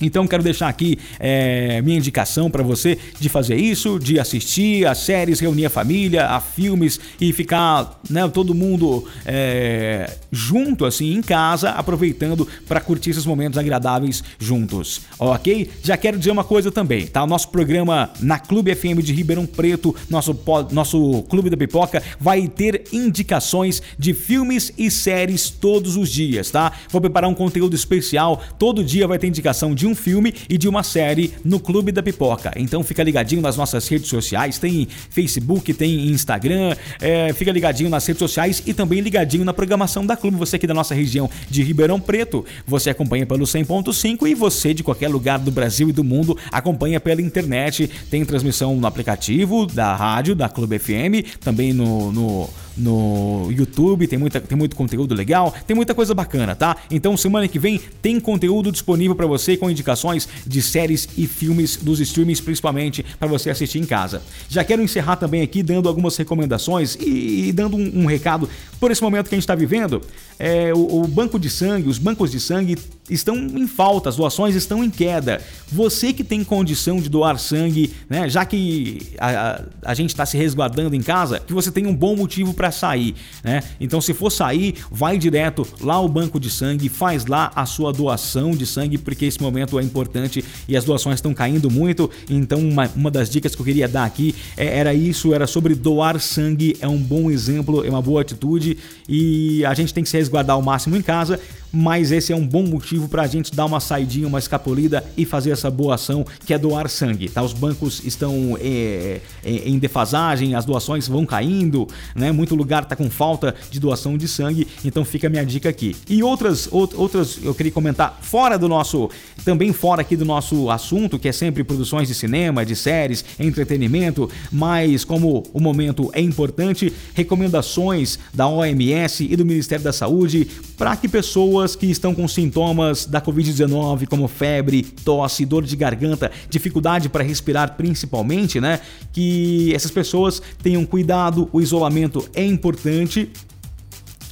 Então 0.00 0.26
quero 0.26 0.42
deixar 0.42 0.68
aqui 0.68 0.98
é, 1.18 1.80
minha 1.82 1.96
indicação 1.96 2.50
para 2.50 2.62
você 2.62 2.98
de 3.18 3.28
fazer 3.28 3.56
isso, 3.56 3.98
de 3.98 4.18
assistir 4.18 4.86
a 4.86 4.94
séries, 4.94 5.40
reunir 5.40 5.66
a 5.66 5.70
família, 5.70 6.26
a 6.26 6.40
filmes 6.40 7.00
e 7.20 7.32
ficar, 7.32 8.00
né, 8.08 8.28
todo 8.28 8.54
mundo 8.54 9.04
é, 9.26 10.10
junto 10.30 10.84
assim 10.84 11.14
em 11.14 11.22
casa, 11.22 11.70
aproveitando 11.70 12.46
para 12.66 12.80
curtir 12.80 13.10
esses 13.10 13.26
momentos 13.26 13.58
agradáveis 13.58 14.22
juntos, 14.38 15.02
ok? 15.18 15.70
Já 15.82 15.96
quero 15.96 16.18
dizer 16.18 16.30
uma 16.30 16.44
coisa 16.44 16.70
também, 16.70 17.06
tá? 17.06 17.22
O 17.24 17.26
nosso 17.26 17.48
programa 17.48 18.10
na 18.20 18.38
Clube 18.38 18.74
FM 18.74 19.02
de 19.02 19.12
Ribeirão 19.12 19.46
Preto, 19.46 19.94
nosso 20.08 20.38
nosso 20.70 21.22
Clube 21.24 21.50
da 21.50 21.56
Pipoca, 21.56 22.02
vai 22.20 22.46
ter 22.46 22.84
indicações 22.92 23.82
de 23.98 24.14
filmes 24.14 24.72
e 24.78 24.90
séries 24.90 25.50
todos 25.50 25.96
os 25.96 26.08
dias, 26.08 26.50
tá? 26.50 26.72
Vou 26.90 27.00
preparar 27.00 27.28
um 27.28 27.34
conteúdo 27.34 27.74
especial, 27.74 28.42
todo 28.58 28.84
dia 28.84 29.06
vai 29.06 29.18
ter 29.18 29.26
indicação 29.26 29.74
de 29.74 29.87
um 29.88 29.94
filme 29.94 30.34
e 30.48 30.56
de 30.58 30.68
uma 30.68 30.82
série 30.82 31.32
no 31.44 31.58
Clube 31.58 31.90
da 31.90 32.02
Pipoca. 32.02 32.52
Então 32.56 32.82
fica 32.82 33.02
ligadinho 33.02 33.40
nas 33.40 33.56
nossas 33.56 33.86
redes 33.88 34.08
sociais, 34.08 34.58
tem 34.58 34.86
Facebook, 35.10 35.72
tem 35.74 36.08
Instagram, 36.08 36.76
é, 37.00 37.32
fica 37.32 37.50
ligadinho 37.50 37.90
nas 37.90 38.06
redes 38.06 38.18
sociais 38.18 38.62
e 38.66 38.74
também 38.74 39.00
ligadinho 39.00 39.44
na 39.44 39.52
programação 39.52 40.04
da 40.04 40.16
Clube. 40.16 40.36
Você 40.36 40.56
aqui 40.56 40.66
da 40.66 40.74
nossa 40.74 40.94
região 40.94 41.30
de 41.48 41.62
Ribeirão 41.62 42.00
Preto, 42.00 42.44
você 42.66 42.90
acompanha 42.90 43.26
pelo 43.26 43.44
100.5 43.44 44.28
e 44.28 44.34
você 44.34 44.74
de 44.74 44.82
qualquer 44.82 45.08
lugar 45.08 45.38
do 45.38 45.50
Brasil 45.50 45.88
e 45.88 45.92
do 45.92 46.04
mundo 46.04 46.36
acompanha 46.52 47.00
pela 47.00 47.22
internet. 47.22 47.90
Tem 48.10 48.24
transmissão 48.24 48.76
no 48.76 48.86
aplicativo 48.86 49.66
da 49.66 49.94
rádio, 49.94 50.34
da 50.34 50.48
Clube 50.48 50.78
FM, 50.78 51.38
também 51.40 51.72
no, 51.72 52.12
no 52.12 52.50
no 52.78 53.50
YouTube, 53.50 54.06
tem, 54.06 54.18
muita, 54.18 54.40
tem 54.40 54.56
muito 54.56 54.76
conteúdo 54.76 55.14
legal, 55.14 55.54
tem 55.66 55.74
muita 55.74 55.94
coisa 55.94 56.14
bacana, 56.14 56.54
tá? 56.54 56.76
Então 56.90 57.16
semana 57.16 57.48
que 57.48 57.58
vem 57.58 57.80
tem 58.00 58.20
conteúdo 58.20 58.70
disponível 58.70 59.14
para 59.14 59.26
você 59.26 59.56
com 59.56 59.70
indicações 59.70 60.28
de 60.46 60.62
séries 60.62 61.08
e 61.16 61.26
filmes 61.26 61.76
dos 61.76 62.00
streamings, 62.00 62.40
principalmente 62.40 63.04
para 63.18 63.28
você 63.28 63.50
assistir 63.50 63.78
em 63.78 63.84
casa. 63.84 64.22
Já 64.48 64.64
quero 64.64 64.82
encerrar 64.82 65.16
também 65.16 65.42
aqui 65.42 65.62
dando 65.62 65.88
algumas 65.88 66.16
recomendações 66.16 66.94
e, 66.96 67.48
e 67.48 67.52
dando 67.52 67.76
um, 67.76 68.02
um, 68.02 68.06
recado 68.06 68.48
por 68.78 68.90
esse 68.90 69.02
momento 69.02 69.28
que 69.28 69.34
a 69.34 69.36
gente 69.36 69.44
está 69.44 69.54
vivendo. 69.54 70.00
É, 70.38 70.72
o, 70.72 71.02
o 71.02 71.08
banco 71.08 71.38
de 71.38 71.50
sangue, 71.50 71.88
os 71.88 71.98
bancos 71.98 72.30
de 72.30 72.38
sangue 72.38 72.76
estão 73.10 73.36
em 73.36 73.66
falta, 73.66 74.08
as 74.08 74.16
doações 74.16 74.54
estão 74.54 74.84
em 74.84 74.90
queda. 74.90 75.40
Você 75.70 76.12
que 76.12 76.22
tem 76.22 76.44
condição 76.44 77.00
de 77.00 77.08
doar 77.08 77.38
sangue, 77.38 77.92
né, 78.08 78.28
já 78.28 78.44
que 78.44 79.12
a, 79.18 79.28
a, 79.28 79.62
a 79.90 79.94
gente 79.94 80.10
está 80.10 80.24
se 80.26 80.36
resguardando 80.36 80.94
em 80.94 81.02
casa, 81.02 81.40
que 81.40 81.52
você 81.52 81.70
tenha 81.70 81.88
um 81.88 81.94
bom 81.94 82.16
motivo 82.16 82.54
para 82.54 82.70
sair, 82.70 83.14
né? 83.42 83.62
Então, 83.80 84.00
se 84.00 84.14
for 84.14 84.30
sair, 84.30 84.74
vai 84.90 85.18
direto 85.18 85.66
lá 85.80 85.94
ao 85.94 86.08
banco 86.08 86.38
de 86.38 86.50
sangue, 86.50 86.88
faz 86.88 87.26
lá 87.26 87.50
a 87.54 87.66
sua 87.66 87.92
doação 87.92 88.52
de 88.52 88.66
sangue, 88.66 88.98
porque 88.98 89.24
esse 89.24 89.40
momento 89.40 89.78
é 89.78 89.82
importante 89.82 90.44
e 90.66 90.76
as 90.76 90.84
doações 90.84 91.16
estão 91.16 91.34
caindo 91.34 91.70
muito. 91.70 92.10
Então, 92.28 92.58
uma, 92.60 92.90
uma 92.94 93.10
das 93.10 93.30
dicas 93.30 93.54
que 93.54 93.60
eu 93.60 93.66
queria 93.66 93.88
dar 93.88 94.04
aqui 94.04 94.34
é, 94.56 94.78
era 94.78 94.94
isso, 94.94 95.34
era 95.34 95.46
sobre 95.46 95.74
doar 95.74 96.20
sangue, 96.20 96.76
é 96.80 96.88
um 96.88 96.98
bom 96.98 97.30
exemplo, 97.30 97.84
é 97.84 97.90
uma 97.90 98.02
boa 98.02 98.20
atitude 98.20 98.78
e 99.08 99.64
a 99.64 99.74
gente 99.74 99.92
tem 99.92 100.02
que 100.02 100.10
se 100.10 100.16
resguardar 100.16 100.27
ao 100.52 100.62
máximo 100.62 100.96
em 100.96 101.02
casa. 101.02 101.40
Mas 101.72 102.12
esse 102.12 102.32
é 102.32 102.36
um 102.36 102.46
bom 102.46 102.62
motivo 102.62 103.08
para 103.08 103.22
a 103.22 103.26
gente 103.26 103.54
dar 103.54 103.66
uma 103.66 103.80
saidinha, 103.80 104.26
uma 104.26 104.38
escapulida 104.38 105.04
e 105.16 105.24
fazer 105.24 105.50
essa 105.50 105.70
boa 105.70 105.94
ação 105.94 106.24
que 106.44 106.54
é 106.54 106.58
doar 106.58 106.88
sangue. 106.88 107.28
Tá? 107.28 107.42
Os 107.42 107.52
bancos 107.52 108.02
estão 108.04 108.56
é, 108.60 109.20
é, 109.44 109.50
em 109.50 109.78
defasagem, 109.78 110.54
as 110.54 110.64
doações 110.64 111.08
vão 111.08 111.26
caindo, 111.26 111.86
né? 112.14 112.32
Muito 112.32 112.54
lugar 112.54 112.82
está 112.82 112.96
com 112.96 113.10
falta 113.10 113.54
de 113.70 113.78
doação 113.80 114.16
de 114.16 114.28
sangue, 114.28 114.66
então 114.84 115.04
fica 115.04 115.26
a 115.26 115.30
minha 115.30 115.44
dica 115.44 115.68
aqui. 115.68 115.96
E 116.08 116.22
outras, 116.22 116.68
outras 116.70 117.38
eu 117.42 117.54
queria 117.54 117.72
comentar 117.72 118.18
fora 118.22 118.58
do 118.58 118.68
nosso, 118.68 119.10
também 119.44 119.72
fora 119.72 120.02
aqui 120.02 120.16
do 120.16 120.24
nosso 120.24 120.70
assunto, 120.70 121.18
que 121.18 121.28
é 121.28 121.32
sempre 121.32 121.64
produções 121.64 122.08
de 122.08 122.14
cinema, 122.14 122.64
de 122.64 122.74
séries, 122.74 123.24
entretenimento, 123.38 124.30
mas 124.50 125.04
como 125.04 125.44
o 125.52 125.60
momento 125.60 126.10
é 126.12 126.20
importante, 126.20 126.92
recomendações 127.14 128.18
da 128.32 128.48
OMS 128.48 129.26
e 129.28 129.36
do 129.36 129.44
Ministério 129.44 129.84
da 129.84 129.92
Saúde 129.92 130.46
para 130.76 130.96
que 130.96 131.08
pessoas 131.08 131.57
que 131.76 131.86
estão 131.86 132.14
com 132.14 132.26
sintomas 132.28 133.06
da 133.06 133.20
Covid-19, 133.20 134.06
como 134.06 134.28
febre, 134.28 134.82
tosse, 134.82 135.44
dor 135.44 135.64
de 135.64 135.76
garganta, 135.76 136.30
dificuldade 136.48 137.08
para 137.08 137.24
respirar 137.24 137.76
principalmente, 137.76 138.60
né? 138.60 138.80
Que 139.12 139.74
essas 139.74 139.90
pessoas 139.90 140.40
tenham 140.62 140.84
cuidado, 140.84 141.48
o 141.52 141.60
isolamento 141.60 142.28
é 142.34 142.44
importante 142.44 143.30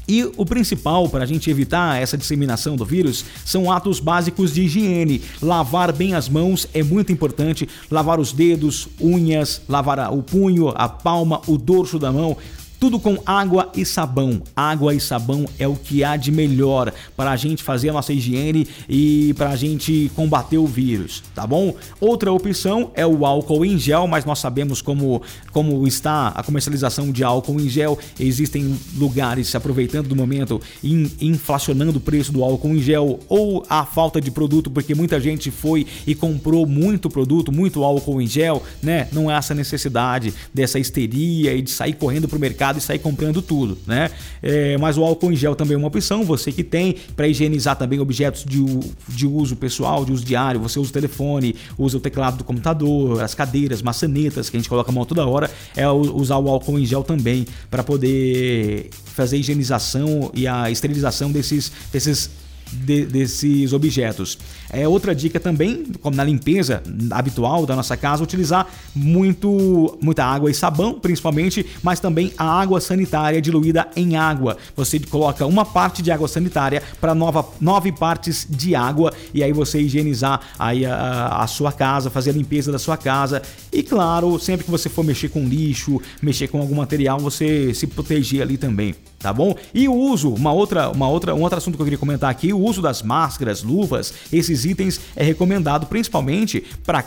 e 0.08 0.24
o 0.36 0.46
principal 0.46 1.08
para 1.08 1.24
a 1.24 1.26
gente 1.26 1.50
evitar 1.50 2.00
essa 2.00 2.16
disseminação 2.16 2.76
do 2.76 2.84
vírus 2.84 3.24
são 3.44 3.70
atos 3.70 3.98
básicos 3.98 4.54
de 4.54 4.62
higiene. 4.62 5.20
Lavar 5.42 5.92
bem 5.92 6.14
as 6.14 6.28
mãos 6.28 6.68
é 6.72 6.82
muito 6.82 7.10
importante. 7.10 7.68
Lavar 7.90 8.20
os 8.20 8.32
dedos, 8.32 8.88
unhas, 9.00 9.62
lavar 9.68 10.12
o 10.12 10.22
punho, 10.22 10.68
a 10.76 10.88
palma, 10.88 11.40
o 11.46 11.58
dorso 11.58 11.98
da 11.98 12.12
mão. 12.12 12.36
Tudo 12.78 13.00
com 13.00 13.18
água 13.24 13.70
e 13.74 13.84
sabão. 13.84 14.42
Água 14.54 14.94
e 14.94 15.00
sabão 15.00 15.46
é 15.58 15.66
o 15.66 15.74
que 15.74 16.04
há 16.04 16.16
de 16.16 16.30
melhor 16.30 16.92
para 17.16 17.30
a 17.30 17.36
gente 17.36 17.62
fazer 17.62 17.88
a 17.88 17.92
nossa 17.92 18.12
higiene 18.12 18.66
e 18.88 19.32
para 19.34 19.50
a 19.50 19.56
gente 19.56 20.10
combater 20.14 20.58
o 20.58 20.66
vírus, 20.66 21.22
tá 21.34 21.46
bom? 21.46 21.74
Outra 22.00 22.32
opção 22.32 22.90
é 22.94 23.06
o 23.06 23.24
álcool 23.24 23.64
em 23.64 23.78
gel, 23.78 24.06
mas 24.06 24.24
nós 24.24 24.38
sabemos 24.38 24.82
como, 24.82 25.22
como 25.52 25.86
está 25.86 26.28
a 26.28 26.42
comercialização 26.42 27.10
de 27.10 27.24
álcool 27.24 27.60
em 27.60 27.68
gel. 27.68 27.98
Existem 28.20 28.78
lugares 28.96 29.48
se 29.48 29.56
aproveitando 29.56 30.08
do 30.08 30.16
momento 30.16 30.60
e 30.82 31.10
inflacionando 31.20 31.98
o 31.98 32.00
preço 32.00 32.32
do 32.32 32.44
álcool 32.44 32.74
em 32.74 32.80
gel 32.80 33.20
ou 33.28 33.64
a 33.68 33.84
falta 33.84 34.20
de 34.20 34.30
produto, 34.30 34.70
porque 34.70 34.94
muita 34.94 35.20
gente 35.20 35.50
foi 35.50 35.86
e 36.06 36.14
comprou 36.14 36.66
muito 36.66 37.08
produto, 37.08 37.50
muito 37.50 37.82
álcool 37.82 38.20
em 38.20 38.26
gel, 38.26 38.62
né? 38.82 39.08
Não 39.12 39.30
é 39.30 39.36
essa 39.36 39.54
necessidade 39.54 40.34
dessa 40.52 40.78
histeria 40.78 41.54
e 41.54 41.62
de 41.62 41.70
sair 41.70 41.94
correndo 41.94 42.28
para 42.28 42.36
o 42.36 42.40
mercado 42.40 42.75
e 42.78 42.80
sair 42.80 42.98
comprando 42.98 43.42
tudo, 43.42 43.78
né? 43.86 44.10
É, 44.42 44.76
mas 44.78 44.96
o 44.98 45.04
álcool 45.04 45.32
em 45.32 45.36
gel 45.36 45.54
também 45.54 45.74
é 45.74 45.78
uma 45.78 45.88
opção, 45.88 46.24
você 46.24 46.52
que 46.52 46.64
tem, 46.64 46.96
para 47.14 47.28
higienizar 47.28 47.76
também 47.76 47.98
objetos 48.00 48.44
de, 48.44 48.64
de 49.08 49.26
uso 49.26 49.56
pessoal, 49.56 50.04
de 50.04 50.12
uso 50.12 50.24
diário, 50.24 50.60
você 50.60 50.78
usa 50.78 50.90
o 50.90 50.92
telefone, 50.92 51.54
usa 51.78 51.96
o 51.96 52.00
teclado 52.00 52.38
do 52.38 52.44
computador, 52.44 53.22
as 53.22 53.34
cadeiras, 53.34 53.82
maçanetas 53.82 54.50
que 54.50 54.56
a 54.56 54.60
gente 54.60 54.68
coloca 54.68 54.90
a 54.90 54.94
mão 54.94 55.04
toda 55.04 55.26
hora, 55.26 55.50
é 55.74 55.88
usar 55.88 56.38
o 56.38 56.48
álcool 56.48 56.78
em 56.78 56.86
gel 56.86 57.02
também 57.02 57.46
para 57.70 57.82
poder 57.82 58.90
fazer 59.04 59.36
a 59.36 59.38
higienização 59.38 60.30
e 60.34 60.46
a 60.46 60.70
esterilização 60.70 61.30
desses, 61.30 61.72
desses 61.92 62.30
de, 62.72 63.06
desses 63.06 63.72
objetos. 63.72 64.38
É 64.70 64.86
outra 64.86 65.14
dica 65.14 65.38
também, 65.38 65.84
como 66.00 66.16
na 66.16 66.24
limpeza 66.24 66.82
habitual 67.10 67.64
da 67.66 67.76
nossa 67.76 67.96
casa, 67.96 68.22
utilizar 68.22 68.66
muito 68.94 69.96
muita 70.00 70.24
água 70.24 70.50
e 70.50 70.54
sabão, 70.54 70.94
principalmente, 70.94 71.64
mas 71.82 72.00
também 72.00 72.32
a 72.36 72.44
água 72.44 72.80
sanitária 72.80 73.40
diluída 73.40 73.88
em 73.94 74.16
água. 74.16 74.56
Você 74.74 74.98
coloca 74.98 75.46
uma 75.46 75.64
parte 75.64 76.02
de 76.02 76.10
água 76.10 76.28
sanitária 76.28 76.82
para 77.00 77.14
nove 77.14 77.92
partes 77.92 78.46
de 78.48 78.74
água 78.74 79.12
e 79.32 79.42
aí 79.42 79.52
você 79.52 79.80
higienizar 79.80 80.40
aí 80.58 80.84
a, 80.84 81.38
a 81.40 81.46
sua 81.46 81.72
casa, 81.72 82.10
fazer 82.10 82.30
a 82.30 82.34
limpeza 82.34 82.72
da 82.72 82.78
sua 82.78 82.96
casa 82.96 83.42
e 83.72 83.82
claro, 83.82 84.38
sempre 84.38 84.64
que 84.64 84.70
você 84.70 84.88
for 84.88 85.04
mexer 85.04 85.28
com 85.28 85.46
lixo, 85.46 86.00
mexer 86.20 86.48
com 86.48 86.60
algum 86.60 86.76
material, 86.76 87.18
você 87.18 87.72
se 87.74 87.86
proteger 87.86 88.42
ali 88.42 88.56
também 88.56 88.94
tá 89.26 89.32
bom? 89.32 89.56
E 89.74 89.88
o 89.88 89.92
uso, 89.92 90.32
uma 90.32 90.52
outra, 90.52 90.88
uma 90.88 91.08
outra, 91.08 91.34
um 91.34 91.42
outro 91.42 91.58
assunto 91.58 91.74
que 91.74 91.82
eu 91.82 91.84
queria 91.84 91.98
comentar 91.98 92.30
aqui, 92.30 92.52
o 92.52 92.60
uso 92.60 92.80
das 92.80 93.02
máscaras, 93.02 93.60
luvas, 93.60 94.14
esses 94.32 94.64
itens 94.64 95.00
é 95.16 95.24
recomendado 95.24 95.86
principalmente 95.86 96.64
para 96.84 97.04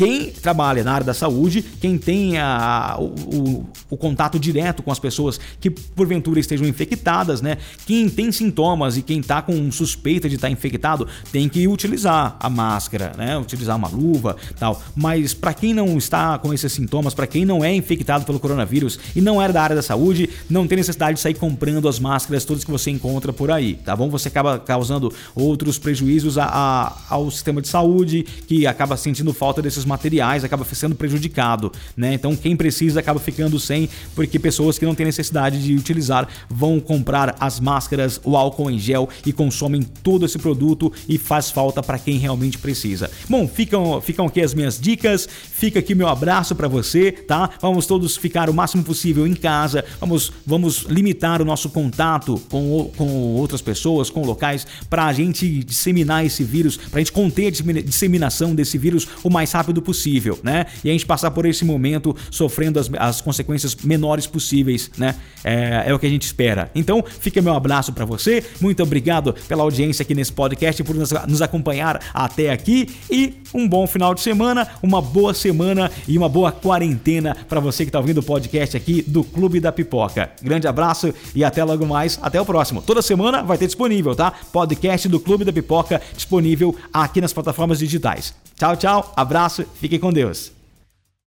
quem 0.00 0.30
trabalha 0.30 0.82
na 0.82 0.94
área 0.94 1.04
da 1.04 1.12
saúde, 1.12 1.62
quem 1.78 1.98
tem 1.98 2.38
a, 2.38 2.96
o, 2.98 3.04
o, 3.04 3.66
o, 3.90 3.96
contato 3.98 4.38
direto 4.38 4.82
com 4.82 4.90
as 4.90 4.98
pessoas 4.98 5.38
que 5.60 5.68
porventura 5.68 6.40
estejam 6.40 6.66
infectadas, 6.66 7.42
né? 7.42 7.58
Quem 7.84 8.08
tem 8.08 8.32
sintomas 8.32 8.96
e 8.96 9.02
quem 9.02 9.20
está 9.20 9.42
com 9.42 9.70
suspeita 9.70 10.26
de 10.26 10.36
estar 10.36 10.46
tá 10.46 10.52
infectado 10.52 11.06
tem 11.30 11.50
que 11.50 11.68
utilizar 11.68 12.34
a 12.40 12.48
máscara, 12.48 13.12
né? 13.18 13.36
Utilizar 13.36 13.76
uma 13.76 13.88
luva, 13.88 14.38
tal. 14.58 14.82
Mas 14.96 15.34
para 15.34 15.52
quem 15.52 15.74
não 15.74 15.98
está 15.98 16.38
com 16.38 16.54
esses 16.54 16.72
sintomas, 16.72 17.12
para 17.12 17.26
quem 17.26 17.44
não 17.44 17.62
é 17.62 17.74
infectado 17.74 18.24
pelo 18.24 18.40
coronavírus 18.40 18.98
e 19.14 19.20
não 19.20 19.42
é 19.42 19.52
da 19.52 19.62
área 19.62 19.76
da 19.76 19.82
saúde, 19.82 20.30
não 20.48 20.66
tem 20.66 20.78
necessidade 20.78 21.16
de 21.16 21.20
sair 21.20 21.34
comprando 21.34 21.86
as 21.86 21.98
máscaras 21.98 22.46
todas 22.46 22.64
que 22.64 22.70
você 22.70 22.90
encontra 22.90 23.34
por 23.34 23.50
aí, 23.50 23.74
tá 23.74 23.94
bom? 23.94 24.08
Você 24.08 24.28
acaba 24.28 24.58
causando 24.58 25.12
outros 25.34 25.78
prejuízos 25.78 26.38
a, 26.38 26.46
a, 26.46 26.96
ao 27.10 27.30
sistema 27.30 27.60
de 27.60 27.68
saúde 27.68 28.22
que 28.46 28.66
acaba 28.66 28.96
sentindo 28.96 29.34
falta 29.34 29.60
desses 29.60 29.89
materiais 29.90 30.44
acaba 30.44 30.64
sendo 30.64 30.94
prejudicado, 30.94 31.70
né? 31.96 32.14
Então 32.14 32.34
quem 32.34 32.56
precisa 32.56 33.00
acaba 33.00 33.20
ficando 33.20 33.60
sem, 33.60 33.88
porque 34.14 34.38
pessoas 34.38 34.78
que 34.78 34.86
não 34.86 34.94
têm 34.94 35.04
necessidade 35.04 35.62
de 35.62 35.74
utilizar 35.74 36.28
vão 36.48 36.80
comprar 36.80 37.36
as 37.38 37.60
máscaras, 37.60 38.20
o 38.24 38.36
álcool 38.36 38.70
em 38.70 38.78
gel 38.78 39.08
e 39.26 39.32
consomem 39.32 39.82
todo 39.82 40.24
esse 40.24 40.38
produto 40.38 40.92
e 41.08 41.18
faz 41.18 41.50
falta 41.50 41.82
para 41.82 41.98
quem 41.98 42.16
realmente 42.18 42.56
precisa. 42.58 43.10
Bom, 43.28 43.46
ficam, 43.46 44.00
ficam 44.00 44.26
aqui 44.26 44.40
as 44.40 44.54
minhas 44.54 44.80
dicas, 44.80 45.28
fica 45.28 45.80
aqui 45.80 45.94
meu 45.94 46.08
abraço 46.08 46.54
para 46.54 46.68
você, 46.68 47.12
tá? 47.12 47.50
Vamos 47.60 47.86
todos 47.86 48.16
ficar 48.16 48.48
o 48.48 48.54
máximo 48.54 48.82
possível 48.82 49.26
em 49.26 49.34
casa, 49.34 49.84
vamos, 49.98 50.32
vamos 50.46 50.86
limitar 50.88 51.42
o 51.42 51.44
nosso 51.44 51.68
contato 51.70 52.40
com, 52.48 52.90
com 52.96 53.08
outras 53.34 53.60
pessoas, 53.60 54.08
com 54.08 54.24
locais, 54.24 54.66
para 54.88 55.06
a 55.06 55.12
gente 55.12 55.64
disseminar 55.64 56.24
esse 56.24 56.44
vírus, 56.44 56.76
para 56.76 56.98
a 56.98 57.00
gente 57.00 57.12
conter 57.12 57.48
a 57.48 57.80
disseminação 57.82 58.54
desse 58.54 58.78
vírus 58.78 59.06
o 59.22 59.30
mais 59.30 59.52
rápido 59.52 59.69
rápido 59.70 59.80
possível, 59.80 60.38
né? 60.42 60.66
E 60.84 60.90
a 60.90 60.92
gente 60.92 61.06
passar 61.06 61.30
por 61.30 61.46
esse 61.46 61.64
momento 61.64 62.14
sofrendo 62.30 62.78
as, 62.78 62.90
as 62.98 63.20
consequências 63.20 63.74
menores 63.76 64.26
possíveis, 64.26 64.90
né? 64.98 65.14
É, 65.44 65.84
é, 65.86 65.94
o 65.94 65.98
que 65.98 66.06
a 66.06 66.10
gente 66.10 66.22
espera. 66.22 66.70
Então, 66.74 67.02
fica 67.20 67.40
meu 67.40 67.54
abraço 67.54 67.92
para 67.92 68.04
você. 68.04 68.44
Muito 68.60 68.82
obrigado 68.82 69.34
pela 69.48 69.62
audiência 69.62 70.02
aqui 70.02 70.14
nesse 70.14 70.32
podcast, 70.32 70.82
por 70.82 70.94
nos, 70.94 71.12
nos 71.26 71.40
acompanhar 71.40 72.00
até 72.12 72.50
aqui 72.50 72.88
e 73.10 73.34
um 73.54 73.66
bom 73.66 73.86
final 73.86 74.14
de 74.14 74.20
semana, 74.20 74.68
uma 74.82 75.00
boa 75.00 75.32
semana 75.32 75.90
e 76.06 76.18
uma 76.18 76.28
boa 76.28 76.52
quarentena 76.52 77.36
para 77.48 77.60
você 77.60 77.84
que 77.84 77.88
está 77.88 77.98
ouvindo 77.98 78.18
o 78.18 78.22
podcast 78.22 78.76
aqui 78.76 79.02
do 79.02 79.24
Clube 79.24 79.60
da 79.60 79.72
Pipoca. 79.72 80.30
Grande 80.42 80.66
abraço 80.66 81.14
e 81.34 81.44
até 81.44 81.62
logo 81.64 81.86
mais. 81.86 82.18
Até 82.20 82.40
o 82.40 82.44
próximo. 82.44 82.82
Toda 82.82 83.00
semana 83.00 83.42
vai 83.42 83.56
ter 83.56 83.66
disponível, 83.66 84.14
tá? 84.14 84.32
Podcast 84.52 85.08
do 85.08 85.20
Clube 85.20 85.44
da 85.44 85.52
Pipoca 85.52 86.00
disponível 86.14 86.76
aqui 86.92 87.20
nas 87.20 87.32
plataformas 87.32 87.78
digitais. 87.78 88.34
Tchau, 88.56 88.76
tchau. 88.76 89.12
Abraço. 89.62 89.78
Fiquem 89.80 89.98
com 89.98 90.12
Deus. 90.12 90.59